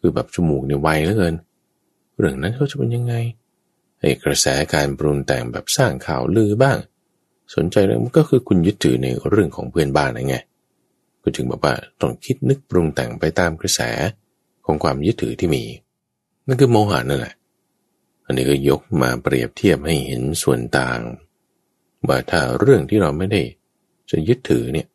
[0.00, 1.34] คือแบบจมูกเนี่ยไวเหลือเกิน
[2.18, 3.14] เรื่องนั้นเขาจะเป็นยังไง
[4.04, 6.78] ไอ้กระแสการปรุงแต่งแบบสร้างข่าวลือบ้าง
[7.54, 10.36] สนใจเรื่องมันก็คือคุณยึดถือในเรื่องของเพื่อนบ้านนะไง
[11.22, 13.80] ก็จึงบอกว่าต้องคิดนึกปรุงแต่งไปตามกระแส
[14.66, 15.64] ของความยึดถือที่มี
[16.46, 17.34] นั่นคือโมหะนั่นแหละ
[18.24, 21.00] อันนี้ก็ยกมาเปรียบเทียบให้เห็นส่วนต่าง
[22.08, 23.42] ว่าถ้าเรื่องที่เราไม่ได้
[24.10, 24.88] จะยึดถือเนี่ย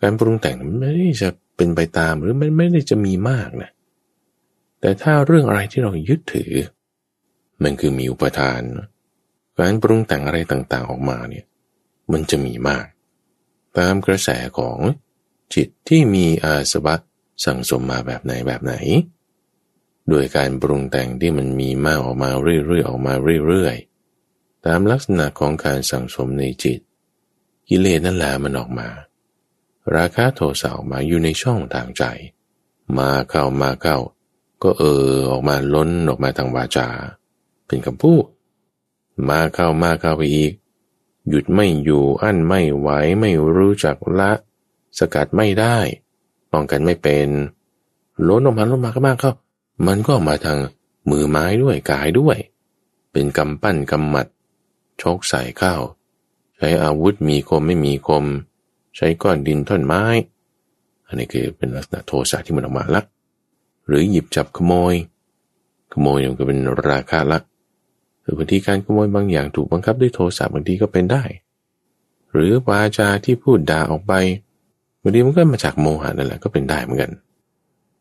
[0.00, 3.70] การปรุงแต่งมันไม่ได้จะเป็นไปตามหรือไม่ไม่ได้จะมีมากนะ
[4.80, 6.52] แต่ถ้าเรื่องอะไรที่เรายึดถือ
[7.62, 8.62] มันคือมีอุปทาน
[9.58, 11.44] การปรุงแต่งอะไรต่างๆออกมาเนี่ย
[12.12, 12.86] มันจะมีมาก
[13.78, 14.78] ตามกระแสของ
[15.54, 16.94] จิตที่มีอาสวะ
[17.44, 18.74] สั่งสมมาแบบไหนแบบไหน
[20.08, 23.14] โดยการปรุงแต่งที่มันมีมากออกมาเรื่อยๆออกมา
[23.46, 26.80] เรื่อยๆ ตามลักษณะของการสั่งสมในจิต
[27.68, 28.88] กิเลสนั่นแหละมันออกมา
[29.96, 32.04] ราคะโทสะออกมาอยู่ในช่องทางใจ
[32.98, 33.98] มาเข้ามาเข้า
[34.62, 36.88] ก็เออออกมาล้นออกมาทางวาจา
[37.68, 38.24] เป็นคำพูด
[39.28, 40.52] มาเข้ามาเข้าไปอีก
[41.28, 42.88] หยุดไม่อยู่อั้นไม่ไหว
[43.20, 44.30] ไม่รู้จักละ
[44.98, 45.76] สกัดไม่ได้
[46.52, 47.28] ป้องกันไม่เป็น
[48.26, 49.32] ล้นออกมาล้นมาก็มากเข้า
[49.86, 50.58] มันก็ออกมาทาง
[51.10, 52.38] มือไม้ด้วยกายด้วย
[53.12, 54.26] เป็นกำปั้นกำหมัด
[55.02, 55.74] ชกใส่เข้า
[56.56, 58.24] ใช้อาวุธมีคมไม่มีคม
[58.96, 60.04] ใช้ก้อนดินท่อนไม้
[61.06, 63.02] อันนี้คือเป็นลักษณะโทสะที่มันออกมาละ
[63.86, 64.94] หรือหยิบจับขโมย
[65.92, 67.38] ขโมยมันก็เป็นราคาละ
[68.30, 71.24] รือบางทีการขโมยบางอย่างถูกบังคับด้วยโทสะบางทีก็เป็นได้
[72.32, 74.12] หรือวาจาที่พูดด่าออกไป
[75.02, 77.12] บางทีมันก็มาจากโมหะนั่นแหละก็เป็นได้เหมือนกัน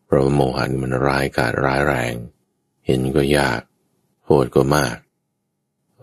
[0.05, 2.15] เพราะโมหะมันร้ายกาจร้ายแรง
[2.85, 3.61] เห็นก็ยาก
[4.23, 4.97] โทษก็มาก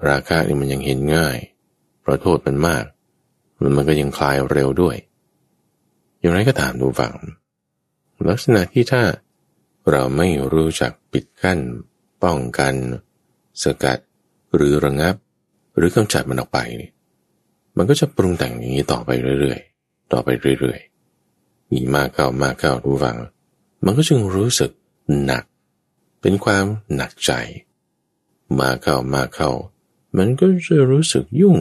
[0.09, 1.39] ราคานี่มันยังเห็นง่าย
[2.01, 2.85] เพราะโทษมันมาก
[3.61, 4.97] มันมันก็ยังคลายเร็วด้วย
[6.19, 7.13] อย่างไรก็ตามดูฟัง
[8.31, 9.03] ลักษณะที่ถ้า
[9.91, 11.59] เราไม่รู้จักปิดกั้น
[12.23, 12.75] ป้องกัน
[13.63, 13.99] สกัด
[14.55, 15.15] หรือระงับ
[15.77, 16.59] หรือกำจัดมันออกไป
[17.77, 20.29] มันก็จะปรุงแต่งอย่างนี้ต่อไปเรื่อยๆ ต่อไป
[20.61, 23.17] เรื่อยๆมีมากเข้ามากเข้ารู้ฟัง
[23.85, 24.71] มันก็จึงรู้สึก
[25.25, 25.45] หนัก
[26.21, 26.65] เป็นความ
[26.95, 27.33] หนักใจ
[28.59, 29.51] มาเข้ามาเข้า
[30.17, 31.59] มันก็จะรู้สึกยุ่ง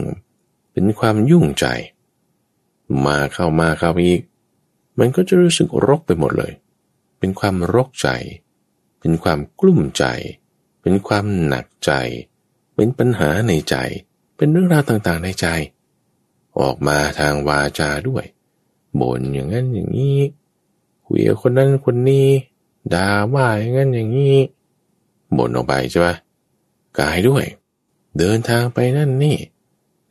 [0.72, 1.66] เป็นความยุ่งใจ
[3.06, 4.22] มาเข้ามาเข้าอีก
[4.98, 6.52] มันก็จะรู้สึกรกไปหมดเลย
[7.18, 8.08] เป็นความรกใจ
[9.00, 10.04] เป็นความกลุ้มใจ
[10.82, 11.92] เป็นความหนักใจ
[12.74, 13.76] เป็นปัญหาในใจ
[14.36, 15.46] เป็นเรื่องราวต่างๆในใจ
[16.58, 18.24] ออกมาทางวาจาด้วย
[19.00, 20.18] บ่นอย่างนั้นอย่างนี้
[21.06, 22.28] คุยกับคนนั้นคนนี้
[22.94, 24.36] ด่าว่าอย่างนั้นอย่างนี้
[25.36, 26.14] บ่นออกไปใช่ปะ
[27.00, 27.44] กายด้วย
[28.18, 29.36] เดินทางไปนั่นนี่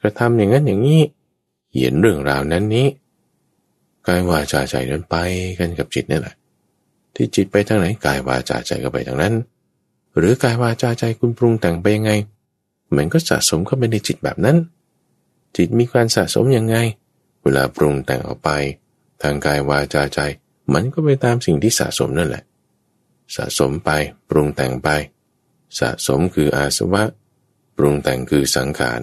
[0.02, 1.02] กระทำอย่างนั้นอย่างนี้
[1.72, 2.88] เขียนเรื่องราวนั้นนี้
[4.08, 5.16] กายวาจาใจเดินไป
[5.60, 6.36] กันกับจิตนี่แหละ
[7.16, 9.34] ที่จิตไปทางไหนกายวาจาใจก็ไปทางนั้น
[10.18, 12.12] หรือกายวาจาใจคุณปรุงแต่งไปยังไง
[12.96, 14.58] มันก็สะสมเข้าไปในจิตแบบนั้น
[15.56, 16.76] จิตมีการสะสมยังไง
[17.42, 18.50] เวลาปรุงแต่งออกไป
[19.22, 20.20] ทางกายวาจาใจ
[20.74, 22.44] มันก็ไปตามสิ่งที่สะสมนั่นแหละ
[23.36, 23.90] สะสมไป
[24.30, 24.90] ปรุงแต่งไป
[25.80, 27.04] สะสมคืออาสวะ
[27.78, 29.02] ปรุงแต่งคือสังขาร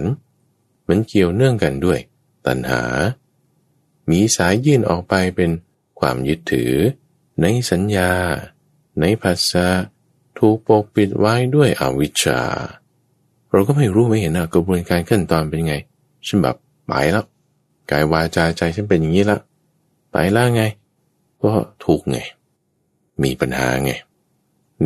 [0.87, 1.99] มันเกี่ยวเนื่องกันด้วย
[2.45, 2.83] ตัณหา
[4.09, 5.51] มีสายยื่นออกไปเป็น
[5.99, 6.73] ความยึดถือ
[7.41, 8.11] ในสัญญา
[8.99, 9.67] ในภาษา
[10.37, 12.41] ถูกปกปิดไว้ด้วยอวิชชา
[13.51, 15.75] เราก็ไม่รู้ไม่เห็นนะกระบวนการขั้นตอนเป็นไง
[16.27, 16.55] ฉันแบบ
[16.87, 17.25] ไปแล้ว
[17.91, 19.37] กายวาจาใจฉันเป็นอย่างนี้ละ
[20.11, 20.63] ไปแล้วไง
[21.43, 21.51] ก็
[21.85, 22.17] ถูกไง
[23.23, 23.91] มีปัญหาไง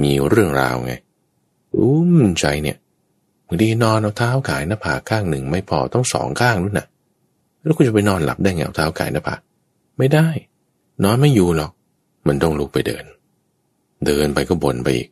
[0.02, 0.94] มีเรื่องราวไง
[1.76, 2.78] อุ้มใจเนี่ย
[3.48, 6.88] บางทีนอนเอาเท้าขายหน้าผากข้างหนึ่งไม่พอต้องสองข้างนู้นน่ะ
[7.62, 9.40] แล้วคุณจะไปนอนหลับได้ไงเอาเท้าขายหน้าผาก
[9.98, 10.28] ไม่ได้
[11.04, 11.72] นอนไม่อยู่หรอก
[12.28, 13.06] มันต้องลุกไปเดิน
[14.06, 15.08] เดินไปก็บ่นไปอีก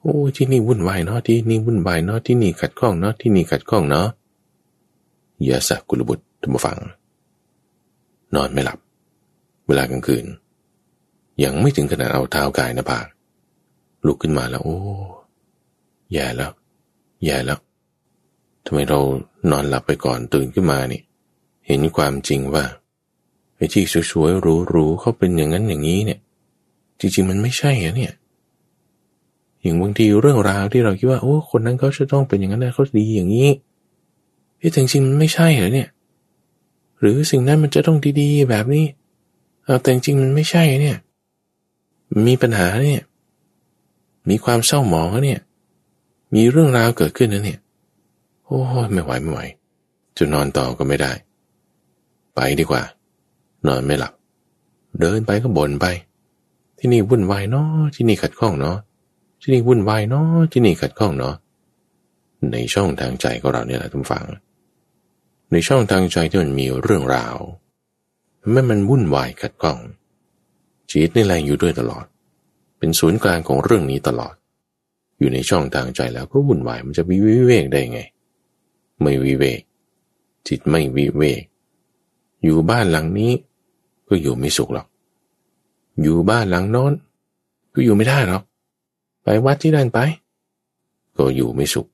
[0.00, 4.08] โอ้ที่นี่วุ่นวายเนาะที่นี่วุ่นวายเนาะที่นี่ขัดข้องเนาะที่นี่ขัดข้องเนาะ
[5.48, 6.78] ยาสักกุลบุตรธรรมฟัง
[8.34, 8.78] นอนไม่หลับ
[9.66, 10.24] เวลากลางคืน
[11.44, 13.06] ยังไม่ถึงขนาดเอาเท้ากายนะปาก
[14.06, 14.78] ลุกขึ้นมาแล้วโอ้
[16.12, 16.52] แย่แล้ว
[17.24, 17.58] แย่แล้ว
[18.64, 18.98] ทำไมเรา
[19.50, 21.00] นอนหลับไปก่อนตื่นขึ้นมานี่
[21.66, 22.64] เห็นความจริงว่า
[23.56, 26.20] ไอ้ที่สวยๆหรูๆเขาเป็นอย่างนั้นอย่างนี้เนี่ย
[26.98, 28.12] จริงๆมันไม่ใช่อะเนี่ย
[29.62, 33.48] อย่างบางทีเรื่องราวที่เราคิดว่าโอ้คนนั้นเขาจะต้องเป็นอย่างนั้นเขาดีอย่างนี้
[34.58, 35.88] เฮ้ยจริงๆมันไม่ใช่เหรอเนี่ย
[37.00, 38.84] หรือสิ่งนั้นมันจะต้องดีๆ แบบนี้
[39.64, 40.96] เอาแต่จริงมันไม่ใช่เนี่ย
[42.26, 43.02] มีปัญหาเนี่ย
[44.28, 45.40] มีความเศร้าหมองเนี่ย
[46.34, 47.58] มีเรื่องราวเกิดขึ้นนะเนี่ย
[48.46, 49.40] โอ้ยไม่ไหวไม่ไหว
[50.16, 51.12] จะนอนต่อก็ไม่ได้
[52.34, 52.82] ไปดีกว่า
[53.66, 54.12] นอนไม่หลับ
[55.00, 55.86] เดินไปก็บ่นไป
[56.78, 58.76] ที่นี่วุ่นวายเนาะที่นี่ขัดข้องเนาะ
[59.40, 61.34] ที่นี่วุ่นวายเนาะที่นี่ขัดข้องเนาะ
[62.52, 64.26] ในช่องทางใจของเราเนี่ยแหละทุกฝัง
[65.52, 67.36] ในช่องทางใจที่มันมีเรื่องราว
[68.50, 69.78] เมื่อมันวุ่นวายขัดข้อง
[70.90, 72.04] จิตนี่แหละอยู่ด้วยตลอด
[72.78, 74.34] เป็นศูนย์กลางของเรื่องนี้ตลอด
[75.18, 78.00] อยู่ในช่องทางใจแล้วก็วุ่นวายมันจะวิวิเวกได้ไง
[79.00, 79.60] ไม่วิเวก
[80.48, 81.42] จิตไม่วิเวก
[82.44, 83.32] อยู่บ้านหลังนี้
[84.08, 84.86] ก็อยู่ไม่สุขหรอก
[86.02, 86.92] อยู่บ้านหลังน้น
[87.74, 88.42] ก็อยู่ไม่ได้หรอก
[89.22, 89.98] ไปวัดที่นั่นไป
[91.16, 91.86] ก็อยู่ไม่สุข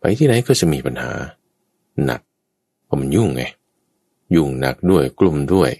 [0.00, 1.10] ไปที่ไหนก็จะมีปัญหา
[2.04, 2.20] หนัก
[2.84, 3.42] เพราะมันยุ่งไง
[4.34, 5.70] ยุ่งหนักด้วยกลุ่มด้วย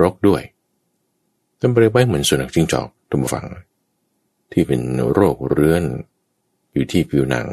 [0.00, 0.42] รกด้วย
[1.60, 3.46] จำเปรียบไว้เหมือนสุนัขจิ้งจอกทุกฝัง
[4.52, 4.80] ที่เป็น
[5.12, 5.84] โรคเรื้อน
[6.72, 7.48] อยู่ที่ผิวหนัง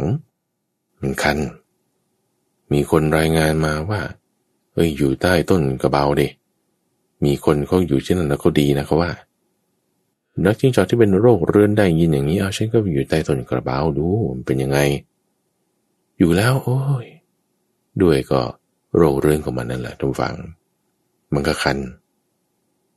[0.99, 1.37] มันคัน
[2.71, 4.01] มีคนรายงานมาว่า
[4.73, 6.27] เอ้ยอยู่ใต้ต้นกระเบาดิ
[7.25, 9.11] มีคนเขาอยู่ที่นั่นแล้วเขาดีนะเขาว่า
[10.43, 14.79] นักจิ้งจอกที่เป็นโรคเรื้อนได้ยินอย่างนี้เอาฉันก็อยู่ใต้ต้นกระเบาดูมันเป็นยังไง
[16.17, 17.05] อยู่แล้ว โอ้ย
[18.01, 18.41] ด้วยก็
[18.97, 20.35] โรคเรื้อนของมันนั่นแหละทุกฝัง
[21.33, 21.77] มันก็คัน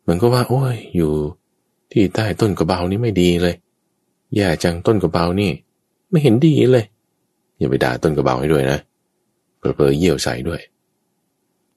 [0.08, 1.12] มันก็ว่า โอ้ย อยู่
[1.92, 3.54] ที่ใต้ต้นกระเบานี่ไม่ดีเลย
[4.36, 5.50] แย่จังต้นกระเบานี่
[6.10, 6.84] ไม่เห็นดีเลย
[7.58, 8.78] อย่าไปด่าต้นกระเบาให้ด้วยนะ
[9.58, 10.60] เผลอเยี่ยวใส่ด้วย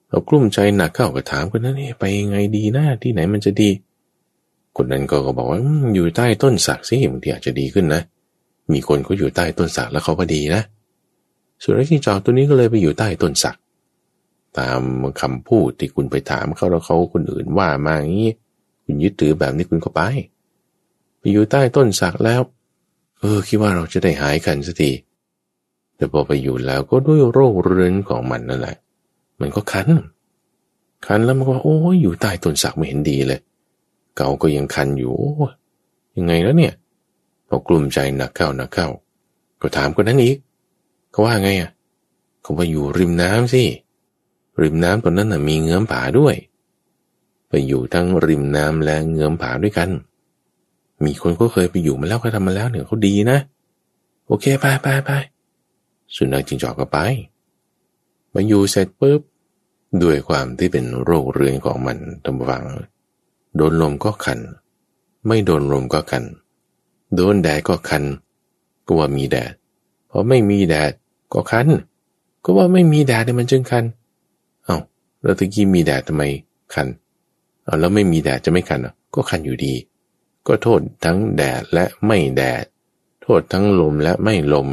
[0.08, 3.70] เรากลุ้มใจหนักเข้าก็ถามคนนั้นนี่ไปยังไงดีนะที่ไหนมันจะดี
[4.76, 5.60] คนนั้นก็บอกว่า
[5.94, 8.02] อยู่ใต้ต้นสักสิบางทีอาจจะดีขึ้นนะ
[8.72, 10.62] มีคนเขาอยู่ใต้ต้นสักแล้วเขาก็ดีนะ
[11.62, 13.56] ส่วนไอ้ที่จอกตัวนี้ก็เลยไปอยู่ใต้ต้นสัก
[14.58, 14.80] ตาม
[15.20, 18.30] คำพูดที่คุณไปถามเขาแล้วเขาคนอื่นว่ามาอย่างนี้
[18.84, 20.00] คุณยึดถือแบบนี้คุณก็ไป
[21.18, 22.40] ไปอยู่ใต้ต้นสักแล้ว
[23.20, 24.90] เออ คิดว่าเราจะได้หายกันสักที
[25.96, 28.76] แต่พอไปอยู่แล้วก็ด้วยโรคเรื้อนของมันนั่นแหละ
[29.40, 29.88] มันก็คัน
[31.06, 33.40] คันแล้วมันก็โอ้ยอยู่ใต้ต้นสักไม่เห็นดีเลย
[34.16, 35.16] เก่าก็ยังคันอยู่
[36.16, 36.74] ยังไงแล้วเนี่ย
[37.48, 38.88] พอกลุ่มใจหนักเข้าหนักเข้า
[39.60, 40.36] ก็ถามคนนั้นอีก
[41.10, 41.70] เขาว่าไงอะ
[42.42, 43.62] เขาว่าอยู่ริมน้ำสิ
[44.62, 46.34] ริมน้ำตรงนั้นน่ะมีเงื้อมผาด้วย
[47.48, 49.88] ไปอยู่ทั้งริมน้ำและเงื้อมผาด้วยกัน
[51.04, 53.38] มีคนก็เคยไปอยู่มาแล้วเขาทำมาแล้วเนี่ยเขาดีนะ
[54.26, 55.10] โอเคไปไปไป
[56.14, 56.98] สุนัขจิงจอกก็ไป
[58.34, 59.20] มาอยู่เสร็จปุ๊บ
[60.02, 62.64] ด้วยความที่เป็นโรคเรื้อนของมันตำวัง
[63.56, 64.40] โดนลมก็คัน
[65.26, 66.24] ไม่โดนลมก็คัน
[67.14, 68.04] โดนแดดก็คัน
[68.86, 69.52] ก็ว่ามีแดด
[70.10, 70.92] พอไม่มีแดด
[71.32, 71.68] ก็คัน
[72.44, 73.84] ก็ว่าไม่มีแดดมันจึงคัน
[74.64, 74.78] เอา้า
[75.22, 76.22] แล้วตะกี้มีแดดทำไม
[76.74, 76.88] คัน
[77.64, 79.74] เอาแล้วไม่มีแดดจะไม่คันอะก็คันอยู่ดี
[80.46, 82.64] ก็โทษทั้งแดดและไม่แดด
[83.22, 84.68] โทษทั้งลมและไม่ลม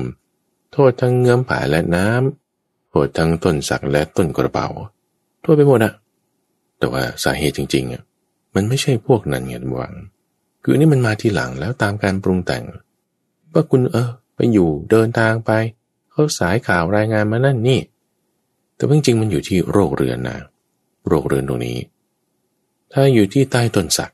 [0.73, 4.67] โทษทั้งเงื้อมผาและน้ำโทษทั้งต้นสักและต้นกระเป๋า
[5.41, 5.93] โทษไปหมดอะ
[6.77, 8.01] แต่ว่าสาเหตุจริงๆอะ
[8.55, 9.93] มันไม่ใช่พวกนั้นไงหวัง
[10.63, 12.63] คือนี่มันมาทีหลังแล้วตามการปรุงแต่ง
[13.53, 15.51] ว่าคุณเออ ไปอยู่เดินทางไป
[16.11, 17.79] เขาสายข่าวรายงานมานั่นนี่
[18.75, 20.37] แต่จริงๆมันอยู่ที่โรคเรือนนะ
[21.07, 21.77] โรคเรือนตรงนี้
[22.91, 24.11] ถ้าอยู่ที่ใต้ต้นสัก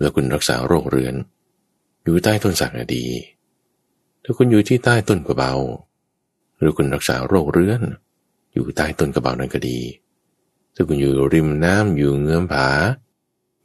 [0.00, 1.14] แล้วคุณรักษาโรคเรือน
[2.04, 3.04] อยู่ใต้ต้นสักดี
[4.22, 5.52] ถ้าคุณอยู่ที่ใต้ต้นกระเบา
[6.58, 7.80] หรือคุณรักษาโรคเรือน
[8.52, 9.78] อยู่ใต้ต้นกระเบานั้นก็ดี
[10.74, 12.68] ถ้าคุณอยู่ริมน้ำอยู่เงื้อมผา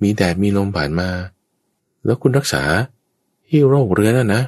[0.02, 1.10] มีแดดมีลมผ่านมา
[2.06, 2.64] แล้วคุณรักษา
[3.48, 4.44] ที่โรคเรือนนะนะ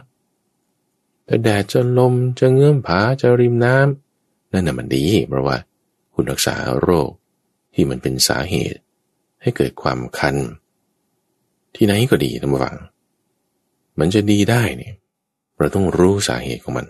[1.26, 5.58] แต่แดดจะลมจะเงื้อมผาจะริมน้ำนั่นน่ะมันดีเพราะว่า
[6.14, 7.10] คุณรักษาโรค
[7.74, 8.80] ที่มันเป็นสาเหตุ
[9.42, 10.36] ให้เกิดความคัน
[11.76, 12.76] ที่ไหนก็ดีท่านผู้ฟัง
[14.00, 14.96] มันจะดีได้เนี่ย
[15.58, 16.88] เราต้องรู้สาเหตุของมัน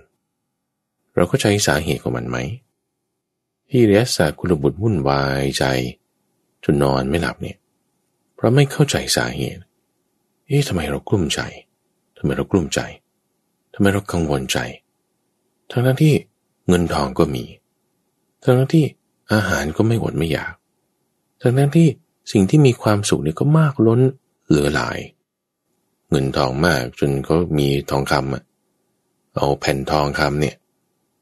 [1.15, 2.37] เราก็ใช้สาเหตุของมันไหม
[3.69, 5.63] ที่เรียสากุลบุตรวุ่นวายใจ
[6.63, 7.57] จนนอนไม่หลับเนี่ย
[8.43, 9.61] ราะไม่เข้าใจสาเหตุ
[10.47, 11.39] เอ๊ะทำไมเรากลุ้มใจ
[12.17, 12.79] ทำไมเรากลุ้มใจ
[13.73, 14.57] ทำไมเรากังวลใจ
[15.71, 16.13] ทั้งนั้นที่
[16.67, 17.43] เงินทองก็มี
[18.43, 18.85] ทั้งที่
[19.33, 20.53] อาหารก็ไม่อดไม่อยาก
[21.41, 21.87] ทั้งนั้นที่
[22.31, 23.99] สิ่งที่มีความสุขนี่ก็มากล้น
[24.47, 24.97] เหลือหลาย
[26.09, 28.43] เงินทองมากจนเขามีทองคำอะ
[29.35, 30.55] เอาแผ่นทองคำเนี่ย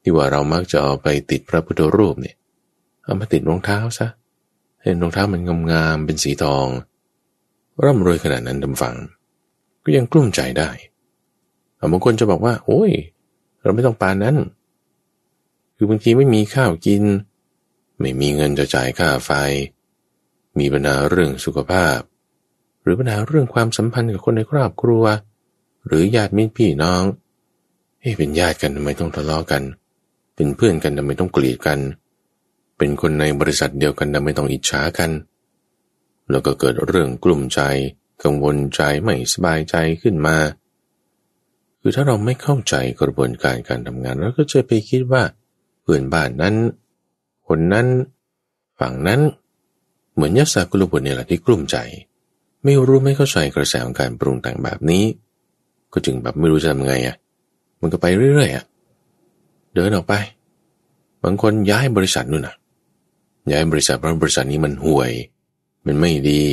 [0.01, 2.36] ที่ว่าเรามักจะเอาไปติดพระพุทธรูปเนี่ย
[3.03, 4.07] เอามาติดรองเท้าซะ
[4.84, 5.41] เห็นรองเท้ามัน
[5.72, 6.67] งามๆเป็นสีทอง
[7.84, 8.95] ร่ำรวยขนาดนั้นดำฟัง
[9.84, 10.69] ก็ยังกลุ้มใจได้
[11.91, 12.91] บางคนจะบอกว่า โอ้ย
[13.63, 14.38] เราไม่ต้องปานนั้น
[15.75, 17.03] คือบางทีไม่มีข้าวกิน
[17.99, 19.32] ไม่มีเงินจะจ่ายค่าไฟ
[20.59, 21.99] มีปัญหาเรื่องสุขภาพ
[22.82, 25.03] หรือปัญหาเรื่องความสัมพันธ์กับคนในครอบครัว
[25.88, 27.03] หรือญาติมิตรพี่น้อง
[28.01, 29.63] เฮ้เป็นญาติกันทำไมต้องทะเลาะกัน
[30.36, 31.79] เป็นเพื่อนกันทำไมต้องเกลียดกัน
[32.77, 35.09] เป็นคนในบริษัทเดียวกันทำไมต้องอิจฉากัน
[36.32, 37.61] แล้วก็เกิดเรื่องกลุ่มใจ
[38.23, 40.38] กังวลใจไม่สบายใจขึ้นมา
[41.82, 45.23] คือถ้าเราไม่เข้าใจกระบวนการการทำงานเราก็จะไปคิดว่า
[45.82, 46.55] เพื่อนบ้านนั้น
[47.47, 47.88] คนนั้น
[48.79, 49.19] ฝั่งนั้น
[50.13, 51.77] เหมือนยักษ์สากุลบุตรเนี่ยแหละที่กลุ้มใจ
[52.63, 55.03] ไม่รู้ไม่เข้าใจกระแสของการปรุงแต่งแบบนี้
[55.93, 57.15] ก็จึงแบบไม่รู้จะทำไงอะ่ะ
[57.82, 58.65] มันก็ไปเรื่อยๆอะ่ะ
[59.73, 60.13] เดินออกไป
[61.23, 62.55] บางคนย้ายบริษัทนู่นน่ะ
[63.51, 65.11] ย้ายบริษัทเพราะบริษัทนี้มันห่วย
[65.86, 66.43] มันไม่ดี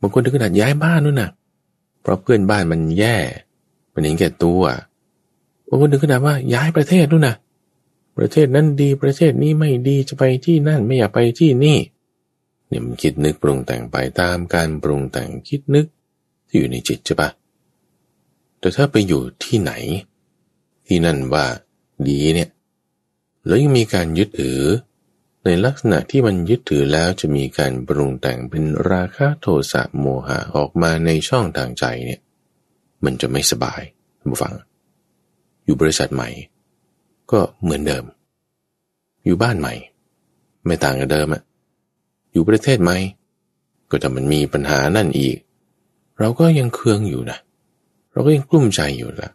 [0.00, 1.30] บางคนถึงขนาดย้ายบ้านนู่นนะ
[2.00, 3.16] เพราะเพื่อนบ้านมันแย่
[3.94, 4.62] มันเห็นแก่ตัว
[5.68, 7.36] บางคนถึงขนาดว่าย้ายประเทศนู่นนะ
[8.18, 11.78] ประเทศนั้นดีประเทศนี้ไม่ดีจะไปที่นั่นไม่อยากไปที่นี่
[12.68, 15.86] เนี่ยมันคิดนึกปรุงแต่งไปตามการปรุงแต่งคิดนึก
[16.48, 17.28] ที่อยู่ในจิตใช่ปะ
[18.58, 19.72] แต่ถ้าไปอยู่ที่ไหน
[20.86, 21.44] ที่นั่นว่า
[22.08, 22.50] ดีเนี่ย
[23.46, 24.60] แล้วยังมีการยึดถือ
[25.46, 32.20] ในลักษณะที่มันยึดถือแล้วจะมีการปรุงแต่งเป็นราคะโทสะโมหะออกมาในช่องทางใจเนี่ย
[33.04, 33.80] มันจะไม่สบาย
[34.30, 34.54] ผู้ฟัง
[35.64, 36.28] อยู่บริษัทใหม่
[37.30, 38.04] ก็เหมือนเดิม
[39.24, 39.74] อยู่บ้านใหม่
[40.66, 41.42] ไม่ต่างกับเดิมอะ
[42.32, 42.96] อยู่ประเทศไหม่
[43.90, 45.36] ก็จะมันมีปัญหานั่นอีก
[46.18, 47.38] เราก็ยังเคืองอยู่นะ
[48.12, 49.30] เราก็ยังกลุ้มใจอยู่ละ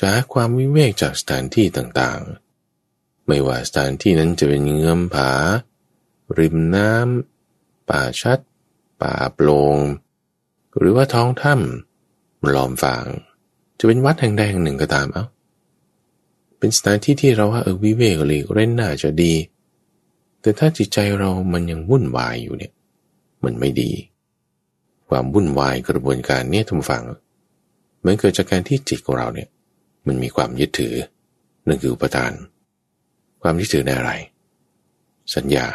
[0.00, 2.39] จากความวิเวกจากสถานที่ต่างๆ
[3.26, 5.30] ไม่ว่าสถานที่นั้นจะเป็นเงื้อมผา
[6.38, 8.38] ริมน้ำ ป่าชัด
[9.02, 9.76] ป่าโปลง
[10.76, 13.06] หรือว่าท้องถ้ำลอมฟาง
[13.78, 15.24] จะเป็นวัดแห่งใดแห่งหนึ่งก็ตามเอา้า
[16.58, 19.34] เป็นสถานที่ที่เราว่าเออวิเวกหลีกเล่นน่าจะดี
[20.40, 22.72] แต่ถ้าจิตใจเรามันยังวุ่นวายอยู่เนี่ย
[23.44, 23.90] มันไม่ดี
[25.08, 27.04] ความวุ่นวายกระบวนการเนี่ยทุกฝัง
[28.04, 29.48] มันเกิดจากการที่จิตของเราเนี่ย
[30.06, 30.94] มันมีความยึดถือ
[31.66, 32.32] นั่นคืออุปทาน
[33.42, 34.12] ความยึดถือในอะไร
[35.34, 35.66] สัญญา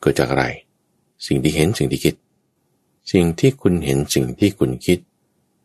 [0.00, 0.44] เกิดจากอะไร
[1.26, 2.14] สิ่งที่เห็นสิ่งที่คิด
[3.12, 4.98] สิ่งที่คุณเห็นสิ่งที่คุณคิด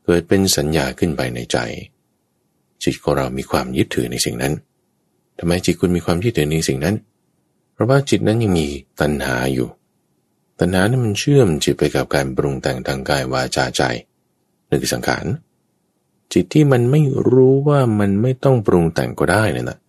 [0.06, 1.58] เกิดเป็นสัญญาขึ้นไปในใจ
[2.84, 4.54] จิตของเรามีความยึดถือในสิ่งนั้น
[5.40, 6.96] ทำไมจิตคุณมีความยึดถือในสิ่งนั้น
[7.74, 8.68] เพราะว่าจิตนั้นยังมี
[9.02, 9.68] ตัณหาอยู่
[10.60, 13.82] ตัณหานี่มันเชื่อมจิตไปกับการปรุงแต่งทางกายวาจาใจ
[14.70, 15.26] นั่นคือสังขาร
[16.34, 17.02] จิตที่มันไม่
[17.32, 19.80] รู้ว่ามันไม่ต้องปรุงแต่งก็ได้นี่นะ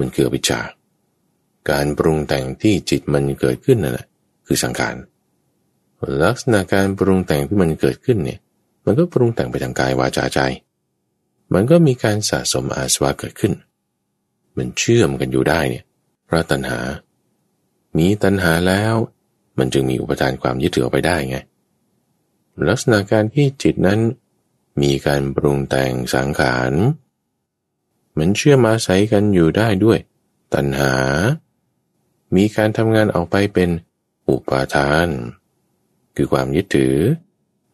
[0.00, 0.60] มันคือวิชา
[1.70, 4.06] การปรุงแต่งที่จิตมันเกิดขึ้นนั่นแหละ
[4.46, 4.94] คือสังขาร
[6.24, 8.40] ลักษณะการปรุงแต่งที่มันเกิดขึ้นเนี่ย
[8.84, 10.40] มันก็ปรุงแต่งไปทางกายวาจาใจ
[11.54, 13.52] มันก็มีการสะสมอาสวะเกิดขึ้น
[14.56, 15.84] มันเชื่อมกันอยู่ได้เนี่ย
[16.30, 16.80] พราะตัณหา
[17.98, 18.94] มีตัณหาแล้ว
[19.58, 21.38] มันจึงมีอุปทานความยึดถือไปได้ไง
[22.68, 24.00] ลักษณะการที่จิตนั้น
[24.82, 26.72] มีการปรุงแต่งสังขาร
[28.20, 29.98] มันเชื่อมาใส่กันอยู่ได้ด้วย
[30.54, 30.94] ตัณหา
[32.36, 33.70] มีการทำงานออกไปเป็น
[34.28, 35.08] อุปาทาน
[36.16, 36.96] คือความยึดถือ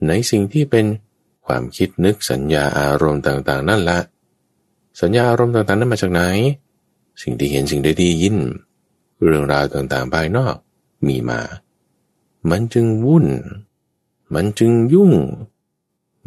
[0.07, 0.87] ในสิ่งที่เป็น
[1.47, 3.99] ความคิดนึกสัญญาอารมณ์ต่างๆ นั่นละ
[5.01, 6.23] สัญญาอารมณ์ต่างๆ นั้นมาจากไหน
[7.23, 8.37] สิ่งที่เห็นสิ่งใดที่ยิน
[9.23, 10.55] เรื่องราวต่างๆ ภายนอก
[11.07, 11.41] มีมา
[12.51, 13.27] มันจึงวุ่น
[14.35, 15.13] มันจึงยุ่ง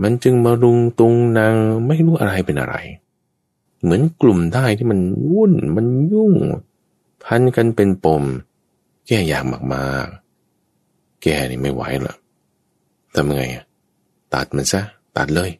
[0.02, 1.56] มันจึงมารุงตุงนาง
[1.86, 2.76] ไม่รู้อะไรเป็นอะไร
[3.82, 5.00] เหมือนกลุ่มได้ที่มัน
[5.30, 6.34] วุ่นมันยุ่ง
[7.24, 8.24] พันกันเป็นปม
[9.08, 12.18] แก้ยากมากๆ แก้นี่ไม่ไหวหรอก
[13.16, 13.44] ทำไง
[14.34, 14.82] ตัดมันซะ
[15.18, 15.52] ตัดเลย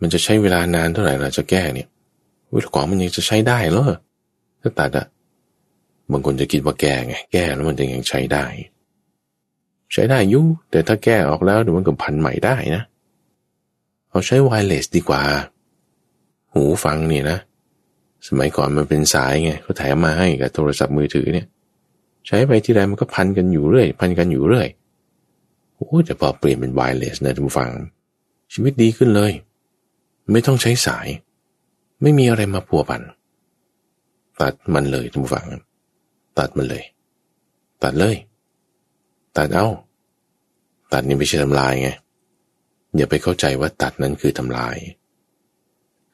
[0.00, 1.88] มันจะใช้เวลานานเท่าไหร่เราจะแก้เนี่ย
[2.52, 3.90] วิธีของมันยังจะใช้ได้เหรอ
[4.60, 5.06] ถ้าตัดอะ
[6.10, 8.44] บางคนจะคิดว่าแก้ไง แก้แล้วมันจะยังใช้ได้
[9.92, 12.82] ใช้ได้ยุ่แต่ถ้าแก้ออกแล้วเดี๋ยวมันก็พันใหม่ได้นะ
[14.10, 15.22] เอาใช้ไวเลสดีกว่า
[16.54, 17.38] หูฟังนี่นะ
[18.28, 21.46] สมัยก่อนมันเป็นสายไงเขาแถมมาให้กับโทรศัพท์มือถือเนี่ย
[22.26, 24.68] ใช้ไปที่ไรมันก็พันกันอยู่เรื่อย พันกันอยู่เรื่อย
[25.74, 27.70] โอ้แต่พอเปลี่ยนเป็นไวเลสนะทุกฟัง
[28.52, 29.32] ชีวิตดีขึ้นเลย
[30.32, 31.06] ไม่ต้องใช้สาย
[32.02, 33.02] ไม่มีอะไรมาพัวพัน
[34.40, 35.46] ตัดมันเลยทุกฝัง
[36.38, 36.84] ตัดมันเลย
[37.82, 38.16] ตัดเลย
[39.36, 39.66] ตัดเอา
[40.92, 41.90] ตัดนี่ไม่ใช่ทำลายไง
[42.96, 44.76] อย่าไปเข้าใจว่าตัดนั้นคือทำลาย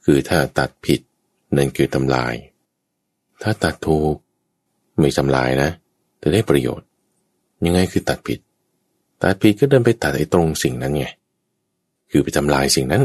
[0.09, 1.00] คือถ้าตัดผิด
[1.57, 2.34] นั่นคือทำลาย
[3.42, 4.14] ถ้าตัดถูก
[4.98, 5.70] ไม่ทำลายนะ
[6.22, 6.88] จะได้ประโยชน์
[7.64, 8.38] ยังไงคือตัดผิด
[9.22, 11.07] ตัดผิดก็เดินไปตัดไอ้ตรงสิ่งนั้นไง
[12.11, 13.02] คือไปทำลายสิ่งนั้น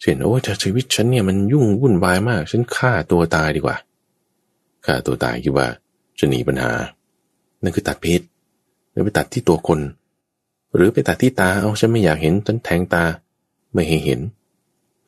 [0.00, 3.76] เช่นโอ้จะชีวิตฉันเนี่ยมันยุ่งวุ่นวายมาก ฉันฆ่าตัวตายดีกว่า
[4.86, 5.68] ฆ่าตัวตายคิดว่า
[6.18, 6.72] จะหนีปัญหา
[7.62, 8.20] นั่นคือตัดพิษ
[8.90, 9.80] หรือไปตัดที่ตัวคน
[10.74, 13.04] หรือไปตัดที่ตา เอาฉันไม่อยากเห็นฉันแทงตา
[13.72, 14.20] ไม่ให้เห็น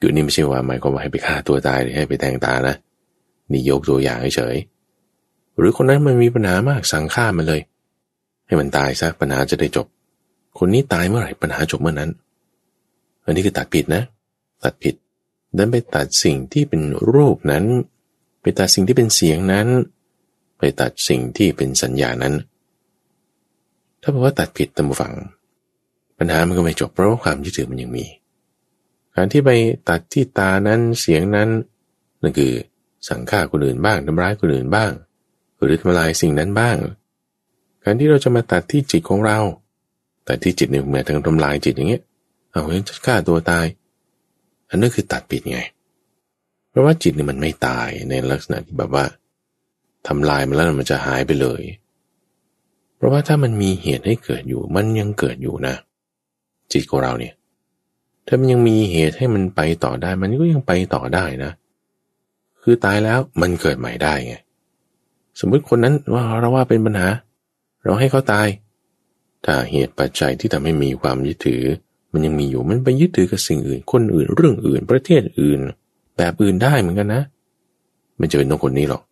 [0.00, 2.74] คือนี่ไม่ใช่ว่าหมายความว่าให้ไปฆ่าตัวตายหรือให้ไปแทงตานะ
[3.52, 4.56] นี่ยกตัวอย่างเฉย
[5.58, 7.60] หรือคนนั้นมันมีปัญหามากสั่งฆ่ามันเลย
[8.46, 9.86] ให้มันตายซะปัญหาจะได้จบ
[10.58, 12.10] คนนี้ตายเมื่อไหร่ปัญหาจบเมื่อนั้น
[13.24, 14.02] อันนี้คือตัดผิดนะ
[14.64, 14.94] ตัดผิด
[15.56, 16.82] ดันไปตัดสิ่งที่เป็น
[17.12, 17.64] รูปนั้น
[18.42, 19.66] ไปตัดสิ่งที่เป็นเสียงนั้น
[20.58, 22.34] ไปตัดสิ่งที่เป็นสัญญานั้น
[24.02, 25.14] ถ้าบอกว่าตัดผิดตามฝัง
[26.18, 28.04] ปัญหามันก็ไม่จบเพราะว่าความยึดถือมันยังมี
[29.20, 29.52] การที่ไป
[29.88, 31.48] ตัดที่ตานั้นเสียงนั้น
[32.22, 32.52] นั่นคือ
[33.08, 34.90] สั่งฆ่าคนอื่นบ้างทำร้ายคนอื่นบ้าง
[35.62, 36.76] หรือทำลายสิ่งนั้นบ้าง
[37.84, 39.38] การที่เราจะมาตัดที่จิตของเรา
[40.24, 42.02] แต่ที่จิตเนี่ยเหมือนทางทำลายจิตอย่างเงี้ย
[42.50, 43.66] เอาเห็นจะฆ่าตัวตาย
[44.68, 45.60] อันนั้นคือตัดปิดไง
[46.70, 49.04] เพราะว่าจิตเนี่ยมันไม่ตายในลักษณะที่แบบว่า
[50.08, 51.62] ทำลายมันแล้วมันจะหายไปเลย
[52.96, 55.74] เพราะว่าถ้ามันมีเหตุให้เกิดอยู่ มันยังเกิดอยู่นะ
[56.72, 57.34] จิตของเราเนี่ย
[58.28, 61.52] ถ้ามันยังมีเหตุให้มันไปต่อได้ มันก็ยังไปต่อได้นะ
[62.62, 64.34] คือตายแล้วมันเกิดใหม่ได้ไง
[65.40, 67.08] สมมติคนนั้นว่าเราว่าเป็นปัญหา
[67.84, 68.48] เราให้เขาตาย
[69.44, 71.62] ถ้าเหตุปัจจัยที่ทำให้มีความยึดถือ
[72.12, 75.58] มันยังมีอยู่ มันไปยึดถือกับสิ่งอื่น คนอื่น เรื่องอื่น ประเทศอื่น
[76.16, 77.22] แบบอื่นได้เหมือนกันนะ
[78.16, 79.02] ไม่จะเป็นต้องคนนี้หรอก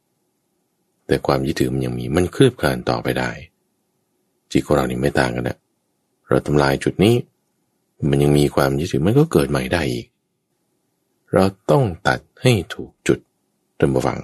[1.07, 3.31] แต่ความยึดถือมันยังมี มันคืบคลานต่อไปได้
[4.53, 5.57] จิตของเรานี่ไม่ต่างกันนะ
[6.29, 7.15] เราทำลายจุดนี้
[8.09, 10.07] มันยังมีความยึดถือมันก็เกิดใหม่ได้อีก
[11.33, 13.19] เราต้องตัดให้ถูกจุด
[13.79, 14.21] ตามฟัง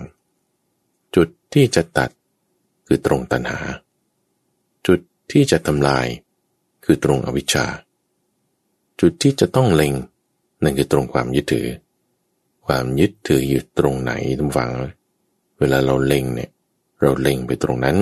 [1.16, 2.10] จุดที่จะตัด
[2.86, 3.58] คือตรงตัณหา
[4.86, 5.00] จุด
[5.32, 6.06] ที่จะทำลาย
[6.84, 7.66] คือตรงอวิชชา
[9.00, 9.94] จุดที่จะต้องเล็ง
[10.62, 11.68] นั่นคือตรงความยึดถือ
[12.66, 14.70] ความยึดถืออยู่ตรงไหนทุกฝัง
[15.58, 16.50] เวลาเราเล็งเนี่ย
[17.00, 17.96] เราเล็งไปตรงนั้น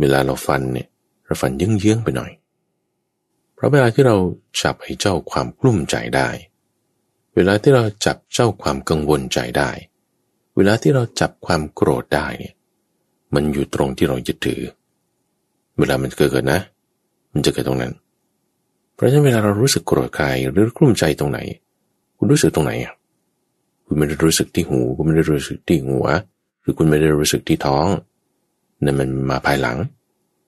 [0.00, 0.88] เวลาเราฟันเนี่ย
[1.26, 2.30] เราฟันยืงเยื้องไปหน่อย
[3.54, 4.16] เพราะเวลาที่เรา
[4.62, 6.28] จับให้เจ้าความกลุ้มใจได้
[7.34, 9.70] เวลาที่เราจับเจ้าความกังวลใจได้
[10.56, 12.54] เวลาที่เราจับความโกรธได้เนี่ย
[13.34, 14.62] มันอยู่ตรงที่เรายึดถือ
[15.78, 16.60] เวลามันเกิดเกิดนะ
[17.32, 17.92] มันจะเกิดตรงนั้น
[18.94, 21.38] เพราะฉะนั้นเวลาเรารู้สึกโกรธใครหรือกลุ้มใจตรงไหน
[22.16, 22.94] คุณรู้สึกตรงไหนอะ
[23.86, 26.06] คุณไม่ได้รู้สึกที่หู คุณไม่ได้รู้สึกที่หัว
[26.60, 27.86] หรือคุณไม่ได้รู้สึกที่ท้อง
[28.84, 29.76] นั่นมันมาภายหลัง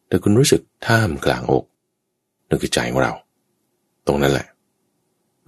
[0.09, 1.65] แต่คุณรู้สึกท่ามกลางอก
[2.49, 3.13] นั่นคือใจของเรา
[4.07, 4.47] ตรงนั้นแหละ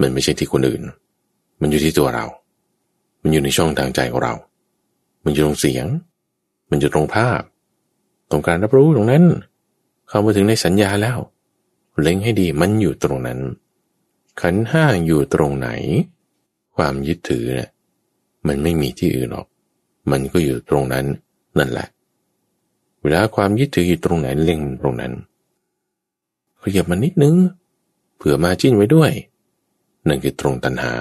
[0.01, 0.83] มันไม่ใช่ที่คนอื่น
[1.61, 2.27] มันอยู่ที่ตัวเรา
[3.23, 4.35] มันอยู่ในช่องทางใจของเรา
[5.25, 5.87] มันอยู่ตรงเสียง
[6.71, 7.41] มันอยู่ตรงภาพ
[8.31, 9.25] ตรงการรับรู้ตรงนั้น
[10.09, 11.19] เข้ามาถึงในสัญญาแล้ว
[12.01, 13.39] เล็งให้ดีมันอยู่ตรงนั้น
[14.41, 15.69] ขันห้าอยู่ตรงไหน
[16.77, 17.71] ความยึดถือเนี่ย
[18.47, 19.47] มันไม่มีที่อื่นหรอก
[20.11, 21.07] มันก็อยู่ตรงนั้น
[21.59, 21.89] นั่นแหละ
[23.03, 25.13] เวลาความยึดถืออยู่ตรงไหนเล็งตรงนั้น
[26.69, 27.37] ขยับมานิดนึง
[28.17, 29.11] เผื่อมาจิ้นไว้ด้วย
[30.09, 30.93] นั่นคือตรงตัณหา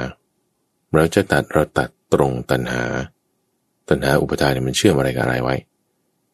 [0.94, 2.84] เราจะตัดเราตัดตรงตัณหา
[3.90, 5.56] ตัณหาอุปทานเนี่ยมันเชื่อมอะไรกับอะไรไว้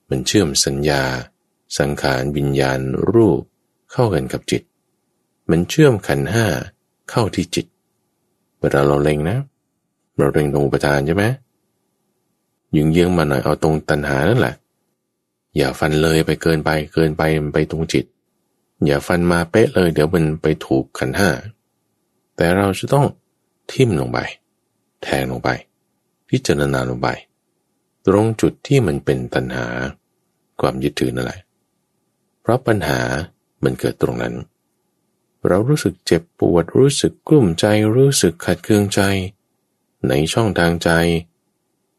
[0.09, 1.03] มันเชื่อมสัญญา
[1.77, 2.79] สังขารวิญญาณ
[3.11, 3.41] รูป
[3.91, 4.61] เข้ากันกับจิต
[5.49, 6.45] มันเชื่อมขันห้า
[7.09, 7.65] เข้าที่จิต
[8.59, 9.38] เวลาเราเล็งนะ
[10.17, 11.25] เราเล็งตรงอุปทานใช่ไหม
[12.75, 14.55] ยิงเยื้องมาหน่อยเอาตรงตัณหานั่นแหละ
[15.57, 17.21] อย่าฟันเลยไปเกินไปเกินไป
[17.53, 18.05] ไปตรงจิต
[18.86, 21.29] อย่าฟันมาเป๊ะเลย เดี๋ยวมันไปถูกขันห้า
[22.36, 23.05] แต่เราจะต้อง
[23.71, 24.19] ทิ่มลงไป
[25.03, 25.49] แทงลงไป
[26.29, 27.07] พิจารณาลงไป
[28.05, 29.67] ตรงจุดที่มันเป็นตัณหา
[30.61, 31.39] ความยึดถือนั่นแหละ
[32.41, 32.99] เพราะปัญหา
[33.63, 34.34] มันเกิดตรงนั้น
[35.47, 37.65] เรารู้สึกเจ็บปวดรู้สึกกลุ้มใจ
[37.95, 39.01] รู้สึกขัดเคืองใจ
[40.07, 40.89] ในช่องทางใจ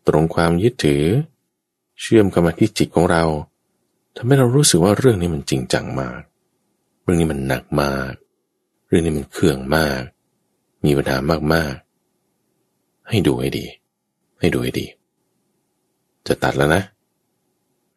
[0.06, 1.04] ตรงความยึดถือ
[2.00, 3.24] เชื่อมเข้ามาที่จิตของเรา
[4.16, 6.20] ทำให้เรารู้สึกว่าเรื่องนี้มันจริงจังมาก
[7.04, 8.12] เรื่องนี้มันหนักมาก
[8.86, 10.00] เรื่องนี้มันเคืองมาก
[10.84, 11.16] มีปัญหา
[11.54, 13.64] มากๆ ให้ดูให้ดี
[14.40, 14.86] ให้ดูให้ดี
[16.26, 16.82] จะตัดแล้วนะ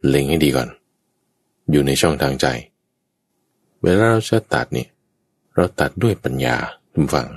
[0.08, 0.70] เล็งให้ดีก่อน
[1.72, 2.46] อยู่ในช่องทางใจ
[3.82, 4.90] เวลาเราจะตัดเนี่ย
[5.56, 6.56] เราตัดด้วยปัญญา
[6.94, 7.28] ทุกฝัง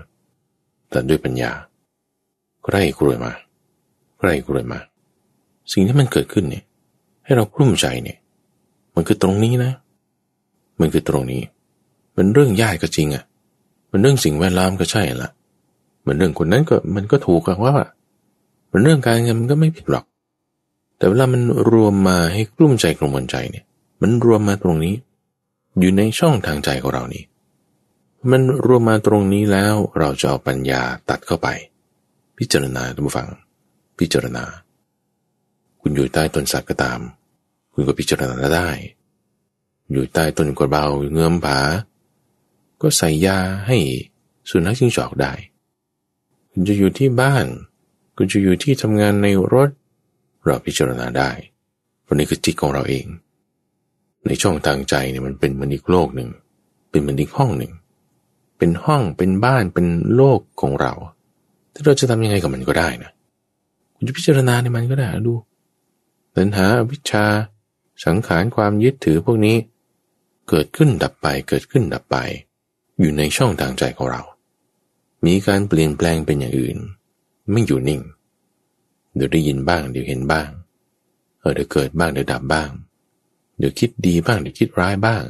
[0.95, 1.51] ตัดด้วยปัญญา
[2.64, 3.33] ใกล้กรวยมา
[4.18, 4.81] ใครกลัวมา
[5.73, 6.64] สิ่งที่มันเกิดขึ้นเนี่ย
[7.25, 8.18] ให้เรากลุ้มใจเนี่ย
[8.95, 9.73] มันคือตรงนี้นะ
[10.81, 11.43] มันคือตรงนี้
[12.21, 13.25] มันเรื่องยากก็จริงอะ่ะ
[13.91, 15.31] มันเรื่องสิ่งแวดล้อมก็ใช่ละ
[16.07, 17.75] มันเรื่องคนนั้นก็มันก็ถูกกับว่า
[18.73, 20.05] มันเรื่องการเงินมันก็ไม่ผิดหรอก
[20.97, 23.64] แต่เวลามันรวมมาให้กลุ้มใจกลุ่มใจเนี่ย
[24.03, 24.95] มันรวมมาตรงนี้
[25.79, 27.25] อยู่ในช่องทางใจของเรานี่
[28.31, 31.49] มันรวมมาตรงนี้แล้วเราจะเอาปัญญาตัดเข้าไป
[32.39, 33.29] พิจารณาทุกฝัง
[33.99, 34.45] พิจารณา
[35.81, 37.01] คุณอยู่ใต้ต้นสักก็ตาม
[37.73, 38.68] คุณก็พิจารณาได้
[39.93, 41.59] อยู่ใต้ต้นกระเบาเงื้อมผา
[42.83, 43.78] ก็ใส่ยาให้
[44.51, 45.33] สุนัขจิ้งจอกได้
[46.51, 47.47] คุณจะอยู่ที่บ้าน
[48.16, 49.70] คุณจะอยู่ที่ทำงานในรถ
[50.43, 51.31] เราพิจารณาได้
[52.07, 53.07] วันนี้คือจิตของเราเอง
[54.26, 56.28] ในช่องทางใจเนี่ยมันเป็นเหมือนอีกโลกหนึ่ง
[56.91, 57.72] เป็นเหมือนอีกห้องหนึ่ง
[58.59, 60.93] เป็นห้องเป็นบ้านเป็นโลกของเรา
[61.72, 63.11] ที่เราจะทำยังไงกับมันก็ได้นะ
[63.95, 65.35] คุณจะพิจารณาในมันก็ได้ดู
[66.35, 67.24] ปัญหาวิชา
[68.05, 69.57] สังขารความยึดถือพวกนี้
[70.49, 72.16] เกิดขึ้นดับไปเกิดขึ้นดับไป
[73.01, 74.22] อยู่ในช่องทางใจของเรา
[75.26, 76.76] มีการเปลี่ยนแปลงเป็นอย่างอื่น
[77.51, 78.01] ไม่อยู่นิ่ง
[79.14, 80.48] เดี๋ยวได้ยินบ้าง เดี๋ยวเห็นบ้าง
[81.40, 82.68] เออเดี๋ยวเกิดบ้างเดี๋ยวดับบ้าง
[83.59, 85.22] เดี๋ยวคิดดีบ้างเดี๋ยวคิดร้ายบ้าง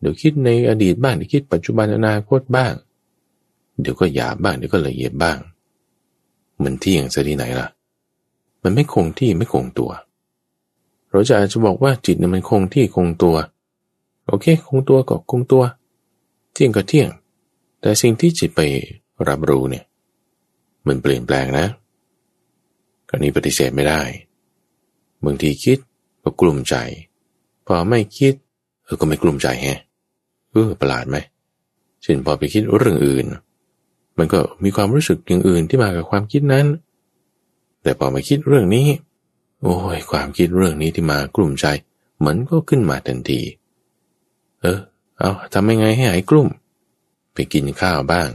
[0.00, 2.72] เดี๋ยวคิดในอดีตบ้างเดี๋ยวคิดปัจจุบันอนาคตบ้าง
[3.80, 5.38] เดี๋ยวก็หยาบบ้างเดี๋ยวก็ละเอียดบ้าง
[6.64, 7.68] มันเที่ยงซะที่ไหนล่ะ
[8.62, 9.90] มันไม่คงที่ไม่คงตัว
[11.10, 13.36] เราจะอาจจะบอกว่าจิตเนี่ยมันคงที่คงตัว
[14.28, 15.62] โอเค คงตัวก็คงตัว
[16.52, 17.08] เที่ยงก็เที่ยง
[17.80, 18.60] แต่สิ่งที่จิตไป
[19.28, 19.84] รับรู้เนี่ย
[20.86, 21.66] มันเปลี่ยนแปลงนะ
[23.08, 24.02] กรณีปฏิเสธไม่ได้
[25.24, 25.78] บางทีคิด
[26.22, 26.74] ก็กลุ่มใจ
[27.66, 28.34] พอไม่คิด
[28.84, 29.80] เออก็ไม่กลุ่มใจแฮะ
[30.50, 31.16] เออประหลาดไหม
[32.02, 33.26] เช่นพอไปคิดเรื่องอื่น
[34.18, 36.66] มันก็มีความรู้สึกอย่างอื่นที่มากับความคิดนั้น
[37.82, 38.86] แต่พอมาคิดเรื่องนี้
[39.62, 41.66] โอ้ยความคิดเรื่องนี้ที่มากลุ่มใจ
[42.26, 43.40] มันก็ขึ้นมาทันที
[44.62, 44.80] เออ
[45.22, 46.48] เอาทำยังไงให้หายกลุ่ม
[47.34, 48.28] ไปกินข้าวบ้าง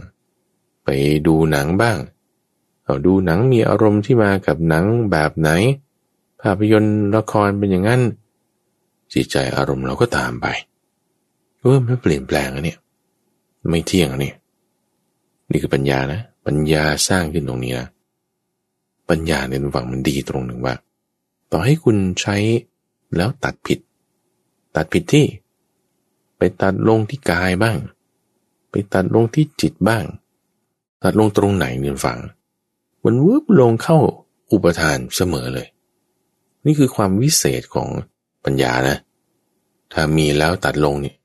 [0.83, 0.89] ไป
[1.27, 1.97] ดูหนังบ้าง
[2.83, 5.49] เอาดูหนังมีอารมณ์ที่มากับหนังแบบไหน
[6.41, 8.01] ภาพยนตร์ละครเป็นอย่างนั้น
[9.13, 10.47] จิตใจอารมณ์เราก็ตามไป
[11.59, 12.79] เออไม่เปลี่ยนแปลงอะเนี่ย
[13.69, 14.35] ไม่เที่ยงอะเนี่ย
[15.49, 17.87] นี่คือปัญญานะ ปัญญาสร้างขึ้นตรงนี้นะ
[19.09, 20.75] ปัญญาในฝั่งมันดีตรงหนึ่งว่า
[21.51, 22.37] ต่อให้คุณใช้
[23.15, 23.79] แล้วตัดผิด
[24.75, 25.25] ตัดผิดที่
[26.37, 27.77] ไปตัดลงที่กายบ้าง
[28.71, 30.03] ไปตัดลงที่จิตบ้าง
[31.03, 32.19] ตัดลงตรงไหนเนี่ยฝัง
[33.03, 33.97] มันวืบลงเข้า
[34.51, 35.67] อุปทานเสมอเลย
[36.65, 37.89] นี่คือความวิเศษของ
[38.45, 38.97] ปัญญานะ
[39.93, 41.15] ถ้ามีแล้วตัดลงเนี่ย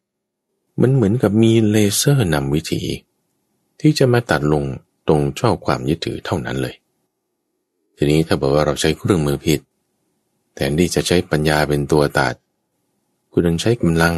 [0.81, 2.83] มันเหมือนกับมีเลเซอร์นำวิธี
[3.81, 4.65] ที่จะมาตัดลง
[5.09, 6.75] ตรงชอบความยึดถือเท่านั้นเลย
[7.97, 9.61] ทีนี้ถ้าบอกว่าเราใช้เครื่องมือผิด
[10.55, 12.35] แทนที่จะใช้ปัญญาเป็นตัวตัด
[13.33, 14.17] คุณใช้กำลัง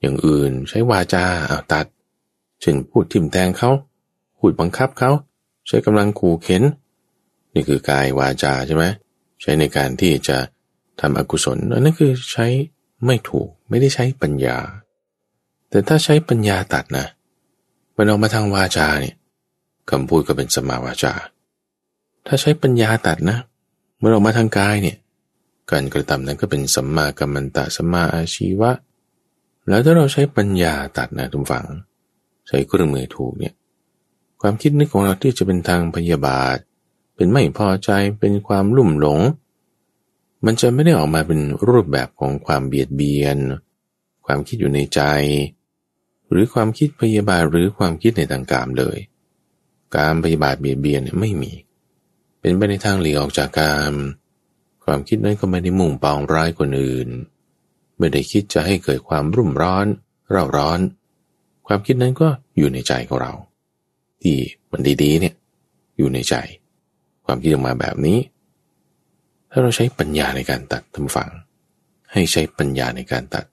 [0.00, 1.86] อย่างอื่นใช้วาจาเอาตัด
[2.60, 3.70] เช่นพูดทิมแทงเขา
[4.38, 5.10] พูดบังคับเขา
[5.66, 6.62] ใช้กำลังขู่เข็น
[7.54, 8.84] นี่คือกายวาจาใช่ไหม
[9.40, 10.36] ใช้ในการที่จะ
[11.00, 12.46] ทำอกุศลอันั่นคือใช้
[13.06, 14.58] ไม่ถูกไม่ได้ใช้ปัญญา
[15.70, 17.06] แต่ถ้าใช้ปัญญาตัดนะ
[17.96, 19.16] มันออกมาทางวาจาเนี่ย
[19.90, 21.12] คำพูดก็เป็นสมาวาจา
[22.26, 23.38] ถ้าใช้ปัญญาตัดนะ
[24.02, 24.96] มันออกมาทางกายเนี่ย
[25.70, 28.70] การกระทำนั้นก็เป็นสัมมากัมมันตะสัมมาอาชีวะ
[29.70, 31.66] แล้วถ้าเราใช้ปัญญาตัดนะทุกฝัง
[32.48, 33.54] ใช้เครื่องมือถูกเนี่ย
[34.40, 36.56] ความคิดนึกของเราที่จะเป็นทางพยาบาท
[37.16, 37.90] เป็นไม่พอใจ
[38.20, 39.20] เป็นความลุ่มหลง
[40.44, 43.38] มันจะไม่ได้ออกมาเป็นรูปแบบของความเบียดเบียน
[44.26, 45.00] ความคิดอยู่ในใจ
[46.30, 48.98] หรือความคิดพยาบาทหรือความคิดในทางกามเลย
[49.96, 51.52] การพยาบาทเบียดเบียนไม่มี
[52.40, 53.94] เป็นไปในทางหลีกออกจากกาม
[54.84, 57.08] ความคิดนั้นก็ไม่ได้มุ่งปองร้ายคนอื่น
[58.00, 59.86] ไม่ได้คิดจะให้เกิดความรุ่มร้อน
[60.30, 60.80] เร่าร้อน
[61.66, 63.32] ความคิดนั้นก็อยู่ในใจของเรา
[64.22, 64.36] ที่
[64.70, 65.34] มันดีๆเนี่ย
[65.96, 66.34] อยู่ในใจ
[67.24, 68.18] ความคิดออกมาแบบนี้
[69.50, 71.30] ถ้าเราใช้ปัญญาในการตัดทำฝัง
[72.12, 73.44] ให้ใช้ปัญญาในการตัด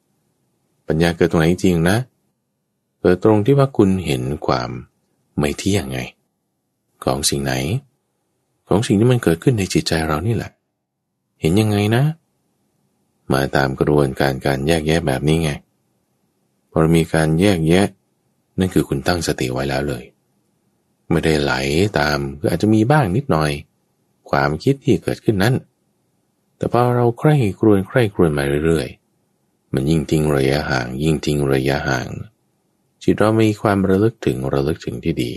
[0.88, 1.98] ปัญญาเกิดตรงไหนจริงนะ
[3.02, 4.70] เกิดตรงที่ว่าคุณเห็นความ
[5.38, 6.00] ไม่เที่ยงไง
[7.04, 7.54] ของสิ่งไหน
[8.68, 10.52] ของสิ่งที่มันเกิดขึ้นในจิตใจเรานี่แหละ
[11.42, 12.04] เห็นยังไงนะ
[13.34, 15.52] มาตามกระบวนการการแยกแยะแบบนี้ไง
[16.72, 17.88] พอมีการแยกแยะ
[18.60, 20.04] นั่นคือคุณตั้งสติไว้แล้วเลย
[21.10, 21.54] ไม่ได้ไหล
[22.00, 23.52] ตามคืออาจจะมีบ้างนิดหน่อย
[24.30, 25.56] ความคิดที่เกิดขึ้นนั้น
[26.58, 32.08] แต่พอเราใคร่ครวญใคร่ครวญมาเรื่อยๆ มันยิ่งทิ้งระยะห่าง ยิ่งทิ้งระยะห่าง
[33.04, 35.32] จิตเรามีความระลึกถึงระลึกถึงที่ดี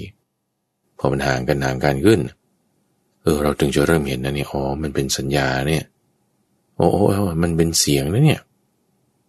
[0.98, 2.20] พอมันห่างกันห่างกันขึ้น
[3.22, 5.84] เออเราถึงจะเริ่มเห็นนะเนี่ยอ๋อมันเป็นสัญญาเนี่ย
[6.80, 7.06] โอ้โอ้
[7.42, 8.40] มันเป็นเสียงนะเนี่ย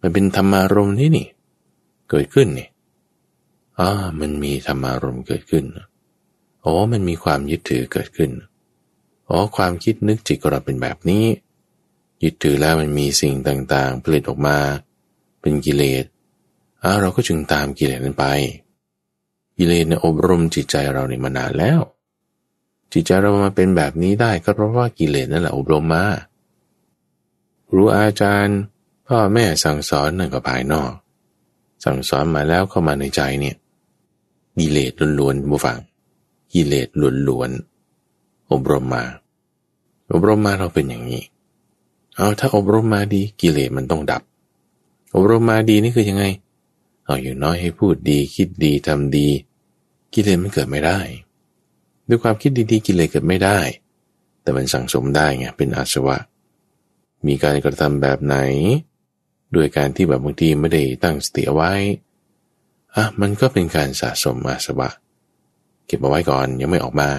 [0.00, 1.26] มันเป็นธรรมารมณ์ที่นี่
[2.10, 2.68] เกิดขึ้นนี่
[3.78, 3.90] อ่า
[4.20, 5.64] มันมีธรรมารมณ์เกิดขึ้น
[6.64, 8.30] อ๋อมันมีความยึดถือเกิดขึ้น
[9.28, 11.24] อ๋อความคิดนึกจิตของเราเป็นแบบนี้
[12.22, 14.58] ยึดถือแล้วมันมีสิ่งต่างๆผลิตออกมา
[15.40, 16.04] เป็นกิเลส
[16.82, 18.26] อ่าเราก็จึงตามกิเลสนั้นไป
[19.58, 21.80] กิเลสเนี่ยอบรมจิตใจเราเนี่ยมานานแล้ว
[22.92, 26.04] จิตใจเรามาเป็นแบบนี้ได้ก็เพราะว่ากิเลสนั่นแหละอบรมมา
[27.74, 28.58] รู้อาจารย์
[29.08, 30.92] พ่อแม่สั่งสอนนั่นก็ภายนอก
[31.84, 33.56] สั่งสอนมาแล้วเข้ามาในใจเนี่ย
[34.58, 35.78] กิเลสล้วนๆบูฟัง
[36.52, 36.88] กิเลส
[37.28, 39.04] ล้วนๆอบรมมา
[40.12, 41.22] อบรมมาเราเป็นอย่างนี้
[42.16, 44.22] เอาถ้าอบรมมาดีกิเลสมันต้องดับ
[45.14, 46.24] อบรมมาดีนี่คือยังไง
[47.04, 49.28] เอาอยู่น้อยให้พูดดี คิดดีทำดี
[50.14, 50.98] กิเลสมันเกิดไม่ได้
[52.08, 53.58] ด้วยความคิดดีๆ กิเลสเกิดไม่ได้
[54.42, 56.16] แต่มันสั่งสมได้ไงเป็นอาสวะ
[57.26, 58.36] มีการกระทำแบบไหน
[59.52, 61.72] โดยการที่แบบบางทีไม่ได้ตั้งสติเอาไว้
[62.94, 64.88] อะมันก็เป็นการสะสมอาสวะ
[65.86, 67.10] เก็บเอาไว้ก่อนยังไม่ออกมา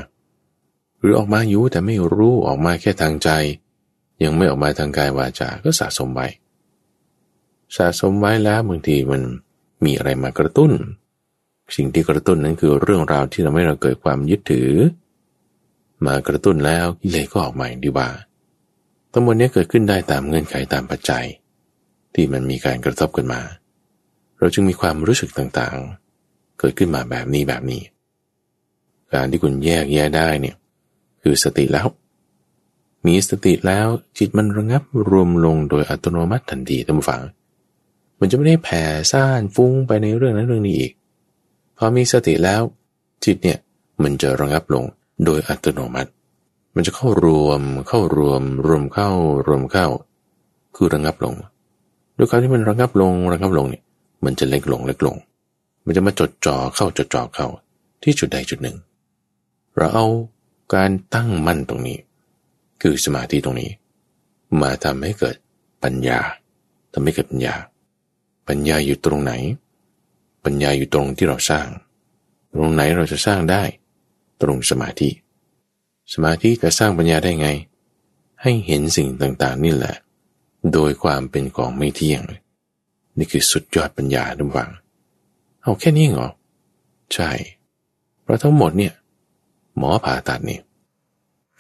[1.00, 3.30] หรือออกมาอยู่แต่ไม่รู้ออกมาแค่ทางใจ
[4.24, 6.28] ยังไม่ออกมาทางกายวาจาก็สะสมไว้
[7.78, 9.22] สะสมไว้แล้วบางทีมัน
[9.86, 10.72] มีอะไรมากระตุ้น
[11.76, 14.72] สิ่งที่กระตุ้นนั้นคือเรื่องราวที่ทำให้เราเกิดความยึดถือ
[16.06, 18.10] มากระตุ้นแล้วกิเลสก็ออกมาดีว่า
[19.14, 21.26] ทั้งหมดนี้เกิดขึ้นได้ตามเงื่อนไขตามปัจจัย
[22.14, 23.42] ที่มันมีการกระทบกันมา
[24.40, 27.82] เราจึงมีความรู้สึกต่างๆ เกิดขึ้นมาแบบนี้แบบนี้
[29.14, 30.56] การที่คุณแยกแยะได้เนี่ย
[31.22, 31.88] คือสติแล้ว
[33.06, 33.88] มีสติแล้ว
[34.18, 37.22] จิตมันระงับรวมลงโดยอัตโนมัติทันทีท่านผู้ฟัง
[38.20, 40.92] มันจะไม่ได้แผ่ซ่านฟุ้งไปในเรื่องนั้นเรื่องนี้อีก
[41.78, 42.62] พอมีสติแล้ว
[43.26, 43.60] จิตเนี่ย
[44.04, 44.84] มันจะระงับลง
[45.26, 46.12] โดยอัตโนมัติ
[46.76, 49.10] มันจะเข้ารวมเข้ารวม รวมเข้า
[49.48, 49.88] รวมเข้า
[50.76, 51.36] คือระงับลง
[52.18, 53.84] ด้วยการที่มันระงับลงระงับลงเนี่ย
[54.26, 55.16] มันจะเล็กลงเล็กลง
[55.86, 57.48] มันจะมาจดจ่อเข้าจดจ่อเข้า
[58.04, 58.78] ที่จุดใดจุดหนึ่ง
[59.78, 60.06] เราเอา
[60.76, 61.98] การตั้งมั่นตรงนี้
[62.82, 63.72] คือสมาธิตรงนี้
[64.62, 65.36] มาทำให้เกิด
[65.84, 66.20] ปัญญา
[66.94, 67.56] ทำให้เกิดปัญญา
[68.48, 69.34] ปัญญาอยู่ตรงไหน
[70.46, 71.68] ปัญญาอยู่ตรงที่เราสร้าง
[72.54, 73.64] ตรงไหนเราจะสร้างได้
[74.42, 75.10] ตรงสมาธิ
[76.12, 77.50] สมาธิจะสร้างปัญญาได้ไง
[78.42, 79.96] ให้เห็นสิ่งต่างๆ นี่แหละ
[80.74, 82.22] โดยความเป็นของไม่เที่ยง
[83.18, 84.70] นี่คือสุดยอดปัญญาดุวัง
[85.62, 86.30] เอาแค่นี้เหรอ
[87.14, 87.32] ใช่
[88.22, 88.94] เพราะทั้งหมดเนี่ย
[89.78, 90.62] หมอผ่าตัดเนี่ย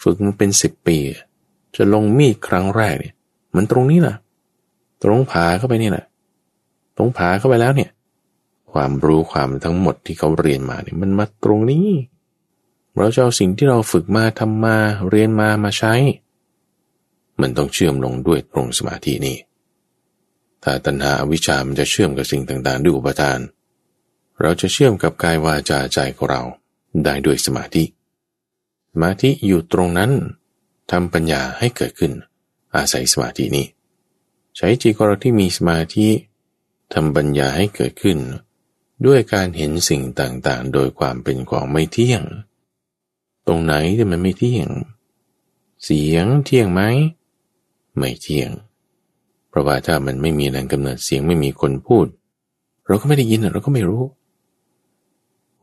[0.01, 0.97] ฝึกมันเป็นสิบปี
[1.75, 3.15] จะลงมีดครั้งแรกเนี่ย
[3.55, 4.15] มันตรงนี้แหละ
[5.03, 6.05] ตรงผ่าเข้าไปนี่แหละ
[6.97, 7.89] ตรงผ่าเข้าไปแล้วเนี่ย
[8.71, 11.87] ความรู้ความทั้งหมดที่เขาเรียนมาเนี่ยมันมาตรงนี้
[12.97, 14.77] เราจะเอาสิ่งที่เราฝึกมาทำมา
[15.09, 15.93] เรียนมามาใช้
[17.41, 19.37] มันต้องเชื่อมลงด้วยตรงสมาธินี้
[20.63, 23.39] ถ้าตัณหาวิชามันจะเชื่อมกับสิ่งต่างๆด้วยอุปทาน
[24.41, 26.41] เราจะเชื่อมกับกายวาจาใจของเรา
[27.03, 27.83] ได้ด้วยสมาธิ
[28.91, 30.11] สมาธิอยู่ตรงนั้น
[30.91, 32.13] ทำปัญญาให้เกิดขึ้น
[32.75, 33.67] อาศัยสมาธินี้
[34.57, 36.07] ใช้จิตของเราที่มีสมาธิ
[36.93, 38.17] ทำปัญญาให้เกิดขึ้น
[39.05, 42.23] ด้วยการเห็นสิ่งต่างๆ โดยความเป็นของไม่เที่ยง
[43.47, 44.69] ตรงไหนที่มันไม่เที่ยง
[45.83, 46.81] เสียงเที่ยงไหม
[47.97, 48.49] ไม่เที่ยง
[49.49, 52.07] เพราะว่าถ้ามันไม่มีแรงกำเนิดเสียงไม่มีคนพูด
[52.87, 54.03] เราก็ไม่ได้ยินเราก็ไม่รู้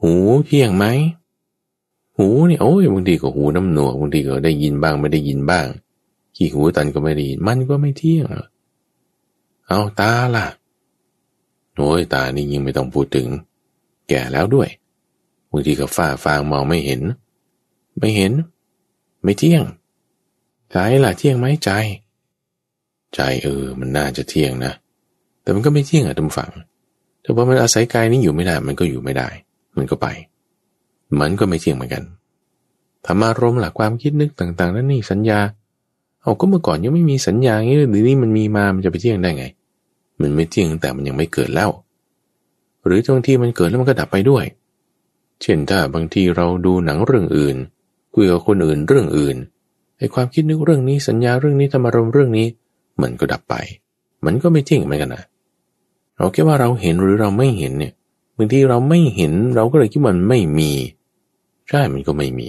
[0.02, 0.14] หู
[0.46, 0.86] เที่ยงไหม
[2.16, 5.66] หูเนี่ยโอ้ยบางทีก็หูน้ำหนวกบางทีก็ได้ยินบ้างไม่ได้ยินบ้าง
[6.36, 8.26] ขี้หูตันก็ไม่ได้ยินมันก็ไม่เที่ยง
[9.66, 10.46] เอาตาล่ะ
[11.76, 13.26] โอ้ยตานี่ยิ่งไม่ต้องพูดถึง
[14.08, 14.68] แก่แล้วด้วย
[15.50, 17.00] บางทีก็ฝ้าฟางมองไม่เห็น
[18.00, 18.32] ไม่เห็น
[19.22, 19.64] ไม่เที่ยง
[20.70, 21.70] ใจล่ะเที่ยงไหมใจ
[23.14, 24.72] ใจเออ มันน่าจะเที่ยงนะ
[25.42, 26.50] แต่มันก็ไม่เที่ยงอะทุกฝัง
[27.22, 29.28] แต่ว่ามันอาศัยกายนี้อยู่ไม่ได้ มันก็อยู่ไม่ได้
[29.76, 30.06] มันก็ไป
[31.20, 32.04] มันก็ไม่เที่ยงเหมือนกัน
[33.06, 35.40] ธรรมารมหลักความคิดนึกต่างๆนั่นนี่สัญญา
[36.22, 39.44] เอาก็เมื่อก่อนยังไม่มีสัญญาอย่างนี้หรือนี่มันมีมามันจะไปเที่ยงได้ไง
[40.20, 41.70] มันไม่เที่ยงแต่มันยังไม่เกิดแล้ว
[42.84, 44.44] หรือบางทีมันเกิดแล้วมันก็ดับไปด้วย
[45.42, 47.56] เช่นถ้าบางทีเราดูหนังเรื่องอื่น
[48.14, 49.36] คุยกับคนอื่นเรื่องอื่น
[49.98, 52.46] ไอ้ความคิดนึกเรื่องนี้สัญญาเรื่องนี้ธรรมารมเรื่องนี้
[53.02, 53.54] มันก็ดับไป
[54.24, 55.24] มันก็ไม่จริงเหมือนกันนะ
[56.16, 57.92] เราแค่ว่าเราเห็นหรือเราไม่เห็นเนี่ย
[58.36, 60.70] บางทีเราไม่เห็นเราก็เลยคิดมันไม่มี
[61.68, 62.48] ใช่มันก็ไม่มี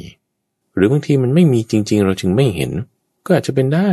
[0.76, 2.72] หรือบางทีมันไม่มีจริง ๆ เราจึงไม่เห็น
[3.26, 3.90] ก็อาจจะเป็นได้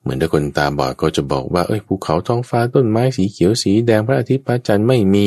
[0.00, 5.26] เหมือนถ้าคนตาบอดก็จะบอกว่าเอ้ยภูเขาท้องฟ้าต้นไม้สีเขียวสีแดงพระอาทิตย์พระจันทร์ไม่มี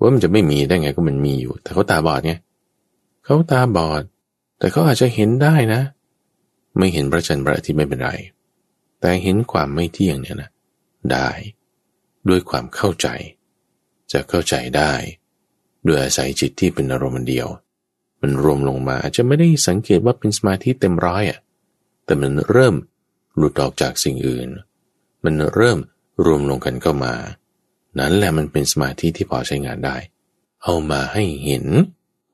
[0.00, 2.32] ว่ามันจะไม่มีได้ไงก็มันมีอยู่ แต่เขาตาบอดไง
[3.24, 4.02] เขาตาบอด
[4.58, 5.82] แต่เขาอาจจะเห็นได้นะ
[6.78, 8.10] ไม่เห็นพระจันทร์พระอาทิตย์ไม่เป็นไร
[9.00, 10.50] แต่เห็นความไม่เที่ยงเนี่ยนะ
[11.12, 11.28] ได้
[12.28, 13.08] ด้วยความเข้าใจ
[14.12, 14.92] จะเข้าใจได้
[15.86, 17.48] ด้วยอาศัยจิตที่เป็นอารมณ์เดียว
[18.20, 21.38] มันรวมลงมาอาจจะไม่ได้สังเกตว่าเป็นสมาธิเต็มร้อยอะ
[22.04, 22.74] แต่มันเริ่ม
[23.36, 24.48] หลุดออกจากสิ่งอื่น
[25.24, 25.78] มันเริ่ม
[26.24, 27.14] รวมลงกันเข้ามา
[27.98, 29.96] นั้นแหละมันเป็นสมาธิที่พอใช้งานได้
[30.62, 31.64] เอามาให้เห็น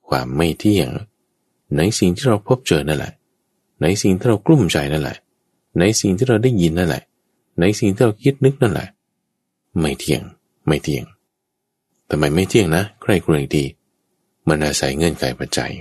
[0.09, 0.89] ความไม่เที่ยง
[1.77, 3.13] ในสิ่งที่เราพบเจอนั่นแหละ
[3.81, 5.17] ในสิ่งที่เรากลุ้มใจนั่นแหละ
[5.79, 7.03] ในสิ่งที่เราได้ยินนั่นแหละ
[7.59, 8.87] ในสิ่งที่เราคิดนึกนั่นแหละ
[9.79, 10.21] ไม่เที่ยง
[10.67, 11.03] ไม่เที่ยง
[12.09, 13.65] ทำไมไม่เที่ยงนะ ใครครวญดี
[14.47, 15.71] มันอาศัยเงื่อนไขปัจจัย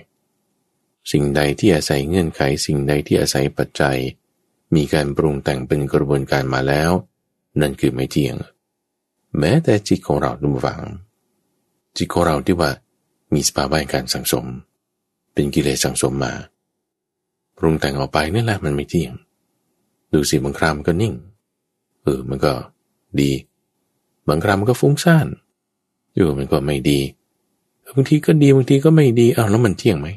[1.13, 3.99] สิ่งใดที่อาศัยเงื่อนไข สิ่งใดที่อาศัยปัจจัย
[4.75, 6.91] มีการปรุงแต่งเป็นกระบวนการมาแล้ว
[7.61, 8.37] นั่นคือไม่เที่ยง
[9.39, 10.81] แม้แต่จิตของเราดูฝัง
[11.97, 12.71] จิตของเราที่ว่า
[13.33, 14.47] มีสภาวะการสังสม
[15.35, 16.33] เป็นกิเลสสังสมมา
[17.57, 19.13] ปรุงแต่งออกไปนี่แหละมันไม่เที่ยง
[20.13, 21.15] ดูสิบางครามก็นิ่ง
[22.03, 22.53] เออมันก็
[23.21, 23.31] ดี
[24.29, 25.27] บางครั้งมันก็ฟุ้งซ่าน
[26.15, 27.01] อยู่มันก็ไม่ดี
[27.95, 30.09] บางทีก็ดีบางทีก็ไม่ดีอ้าวแล้วมันเที่ยงไหม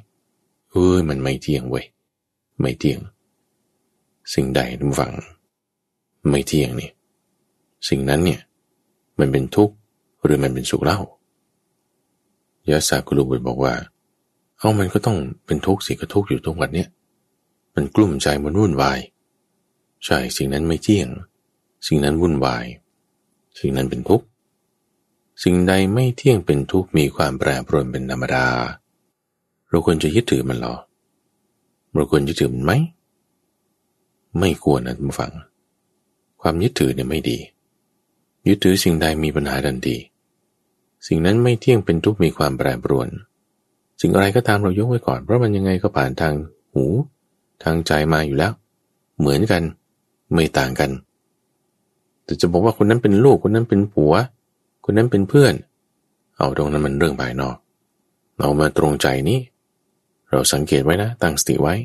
[0.72, 1.86] เอ้ยมันไม่เที่ยงเว้ย
[2.62, 3.00] ไม่เที่ยง
[4.34, 5.12] สิ่งใดทุกฝัง
[6.32, 6.90] ไม่เที่ยงนี่
[7.90, 8.42] สิ่งนั้นเนี่ย
[9.20, 9.76] มันเป็นทุกข์
[10.24, 11.00] หรือมันเป็นสุขเล่า
[12.70, 13.74] ยาสากุลุบุตรบอกว่า
[14.60, 16.90] เอามันก็ต้องเป็นทุกข์สิก็ทุกข์อยู่ตรงวันเนี้ย
[17.76, 19.00] มันกลุ่มใจมันวุ่นวาย
[20.06, 21.08] ใช่สิ่งนั้นไม่เที่ยง
[21.88, 22.66] สิ่งนั้นวุ่นวาย
[23.60, 24.26] สิ่งนั้นเป็นทุกข์
[25.44, 28.48] สิ่งใดไม่เที่ยงเป็นทุกข์มีความแปรปรวนเป็นธรรมดา
[29.70, 30.76] เราควรจะยึดถือมันหรอ
[31.94, 32.74] เราควรยึดถือมันไหม
[34.40, 35.34] ไม่ควรนะทุกฝัง
[36.42, 37.38] ความยึดถือเนี่ยไม่ดี
[38.48, 39.98] ยึดถือสิ่งใดมีปัญหาทันที
[41.08, 43.10] สิ่งนั้นไม่เที่ยงเป็นทุกข์มีความแปรปรวน
[44.02, 46.34] สิ่งอะไรก็ตามเรายกไว้ก่อน เพราะมันยังไงก็ผ่านทาง
[46.74, 46.86] หู
[47.64, 48.52] ทางใจมาอยู่แล้ว
[49.20, 49.64] เหมือนกัน
[50.34, 50.92] ไม่ต่างกัน
[52.26, 54.14] แต่จะบอกว่าคนนั้นเป็นลูกคนนั้นเป็นผัว
[54.86, 55.54] คนนั้นเป็นเพื่อน
[56.38, 57.58] เอาตรงนั้นมันเรื่องภายนอก
[58.40, 59.40] เรามาตรงใจนี้
[60.32, 61.76] เราสังเกตไว้นะตั้งสติไว้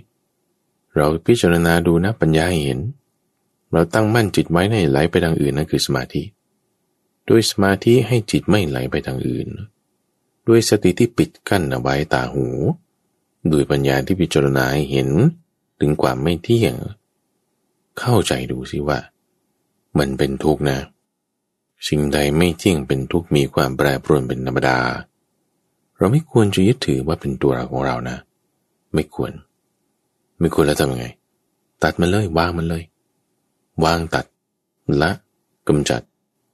[0.96, 2.80] เราพิจารณาดูนะปัญญาเห็น
[3.72, 6.22] เราตั้งมั่นจิตไว้ในไหลไปทางอื่นนั่นคือสมาธิ
[7.28, 9.46] ด้วยสมาธิให้จิตไม่ไหลไปทางอื่น
[10.48, 12.46] ด้วยสติที่ปิดกั้นเอาไว้ตาหู
[13.52, 15.08] ด้วยปัญญาที่พิจารณาหเห็น
[15.80, 16.74] ถึงความไม่เที่ยง
[17.98, 18.98] เข้าใจดูสิว่า
[19.98, 20.78] มันเป็นทุกข์นะ
[21.88, 24.78] สิ่งใดไม่เที่ยงเป็นทุกข์มีความแปรปรวนเป็นธรรมดา
[25.96, 28.16] เราไม่ควรจะยึดถือว่าเป็นตัวเราของเรานะ
[28.94, 29.32] ไม่ควร
[30.40, 31.06] ไม่ควรแล้วทำยังไง
[31.82, 32.84] ตัดมันเลยวางมันเลย
[33.84, 34.26] วางตัด
[35.02, 35.10] ละ
[35.68, 36.02] กำจัด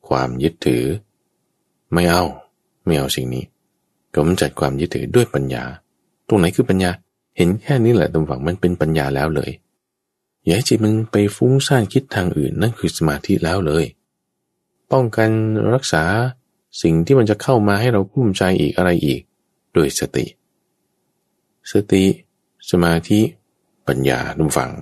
[0.08, 0.84] ความยึดถือ
[1.92, 2.24] ไม่เอา
[2.84, 3.44] ไม่เอาสิ่งนี้
[4.16, 5.64] กำจัดความยึดถือด้วยปัญญา
[6.28, 6.90] ตรงไหนคือปัญญา
[7.36, 9.50] เห็นแค่นี้แหละตรงฝังมันเป็นปัญญาแล้วเลย
[10.44, 13.84] อย่าให้จิตมันไปฟุ้งซ่านคิดทางอื่นนั่นคือสมาธิแล้วเลย
[14.92, 15.30] ป้องกัน
[15.74, 16.04] รักษา
[16.82, 19.20] สิ่งที่มันจะเข้ามาให้เรากุ้มใจอีกอะไรอีก
[19.74, 20.26] โดยสติ
[21.72, 22.04] สติ
[22.70, 23.20] สมาธิ
[23.86, 24.72] ปัญญาดุฝัง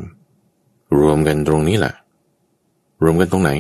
[0.99, 1.95] รวมกันตรงนี้แหละ
[3.03, 3.51] รวมกันตรงไหน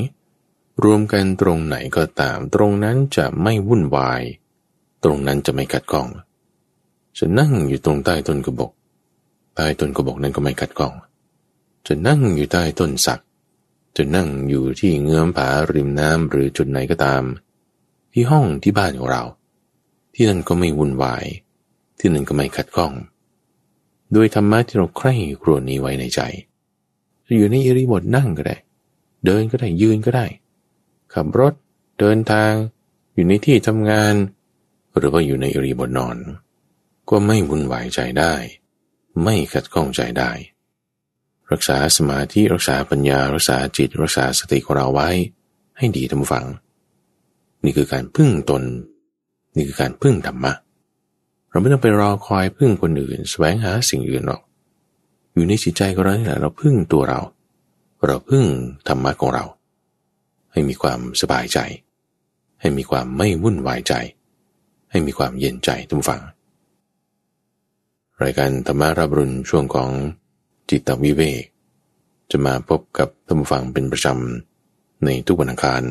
[0.84, 4.22] รวมกันตรงไหนก็ตาม ตรงนั้นจะไม่วุ่นวาย
[5.06, 6.08] ตรงนั้นจะไม่กัดก้อง
[7.18, 8.72] จะนั่งอยู่ตรงใต้ต้นกระบอก
[9.56, 10.94] ใต้ต้นกระบอกนั้นก็ไม่กัดก้อง
[11.86, 13.20] จะนั่งอยู่ใต้ต้นสัก
[13.96, 17.22] จะนั่งอยู่ที่เงื้อมผาริมน้ำหรือจุดไหนก็ตาม
[18.12, 19.22] ที่ห้องที่บ้านของเรา
[20.14, 21.24] ที่นั่นก็ไม่วุ่นวาย
[21.98, 22.92] ที่นั่นก็ไม่ขัดข้อง
[24.12, 26.20] โดยธรรมะที่เราใคร่ครวญนี้ไว้ในใจ
[27.26, 28.56] จะอยู่ในอิริบทนั่งก็ได้
[29.24, 30.26] เดินก็ได้ยืนก็ได้
[31.14, 31.54] ขับรถ
[32.00, 32.52] เดินทาง
[33.14, 34.14] อยู่ในที่ทำงาน
[34.96, 36.16] หรือว่าอยู่ในอิริบทนอน
[37.10, 38.34] ก็ไม่วุ่นวายใจได้
[39.22, 40.30] ไม่ขัดข้องใจได้
[41.52, 45.08] รักษาสมาธิรักษาปัญญารักษาจิต รักษาสติของเราไว้
[45.78, 46.46] ให้ดีทั้งฝัง
[47.64, 48.62] นี่คือการพึ่งตน
[49.56, 50.52] นี่คือการพึ่งธรรมะ
[51.50, 54.42] เราไม่ต้องไปรอคอยพึ่งคนอื่น แสวงหาสิ่งอื่นหรอก
[55.32, 57.20] อยู่ในจิตใจของเรานี่แหละเราพึ่งตัวเรา
[58.06, 58.44] เราพึ่ง
[58.88, 59.44] ธรรมะของเรา
[60.52, 61.58] ให้มีความสบายใจ
[62.60, 63.94] ให้มีความไม่วุ่นวายใจ
[64.96, 66.22] ให้มีความเย็นใจทุกฝัง
[68.22, 69.90] รายการธรรมารับรุนช่วงของ
[70.70, 71.44] จิตวิเวก
[72.30, 75.82] จะมาพบกับท่านฟังเป็นประจำในทุกวันอังคาร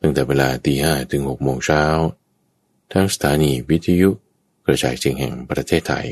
[0.00, 1.84] ตั้งแต่เวลาตีห้ถึงหกโมงเช้า
[2.92, 4.10] ทั้งสถานีวิทยุ
[4.66, 6.08] กระจายเสียงแห่งประเทศไทย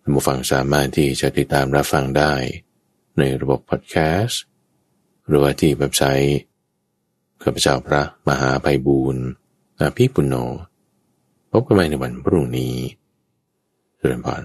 [0.00, 2.34] ท่านฟังสามารถที่จะติดตามรับฟังได้
[3.18, 4.42] ในระบบพอดแคสต์
[5.26, 6.38] หรือว่าที่เว็บไซต์
[7.42, 9.26] ข้าพเจ้าพระมหาไพบูรณ์
[9.80, 10.34] อาภีปุโน
[11.50, 12.74] พบกันใหม่ในวันพรุ่งนี้
[13.98, 14.42] เจริญพร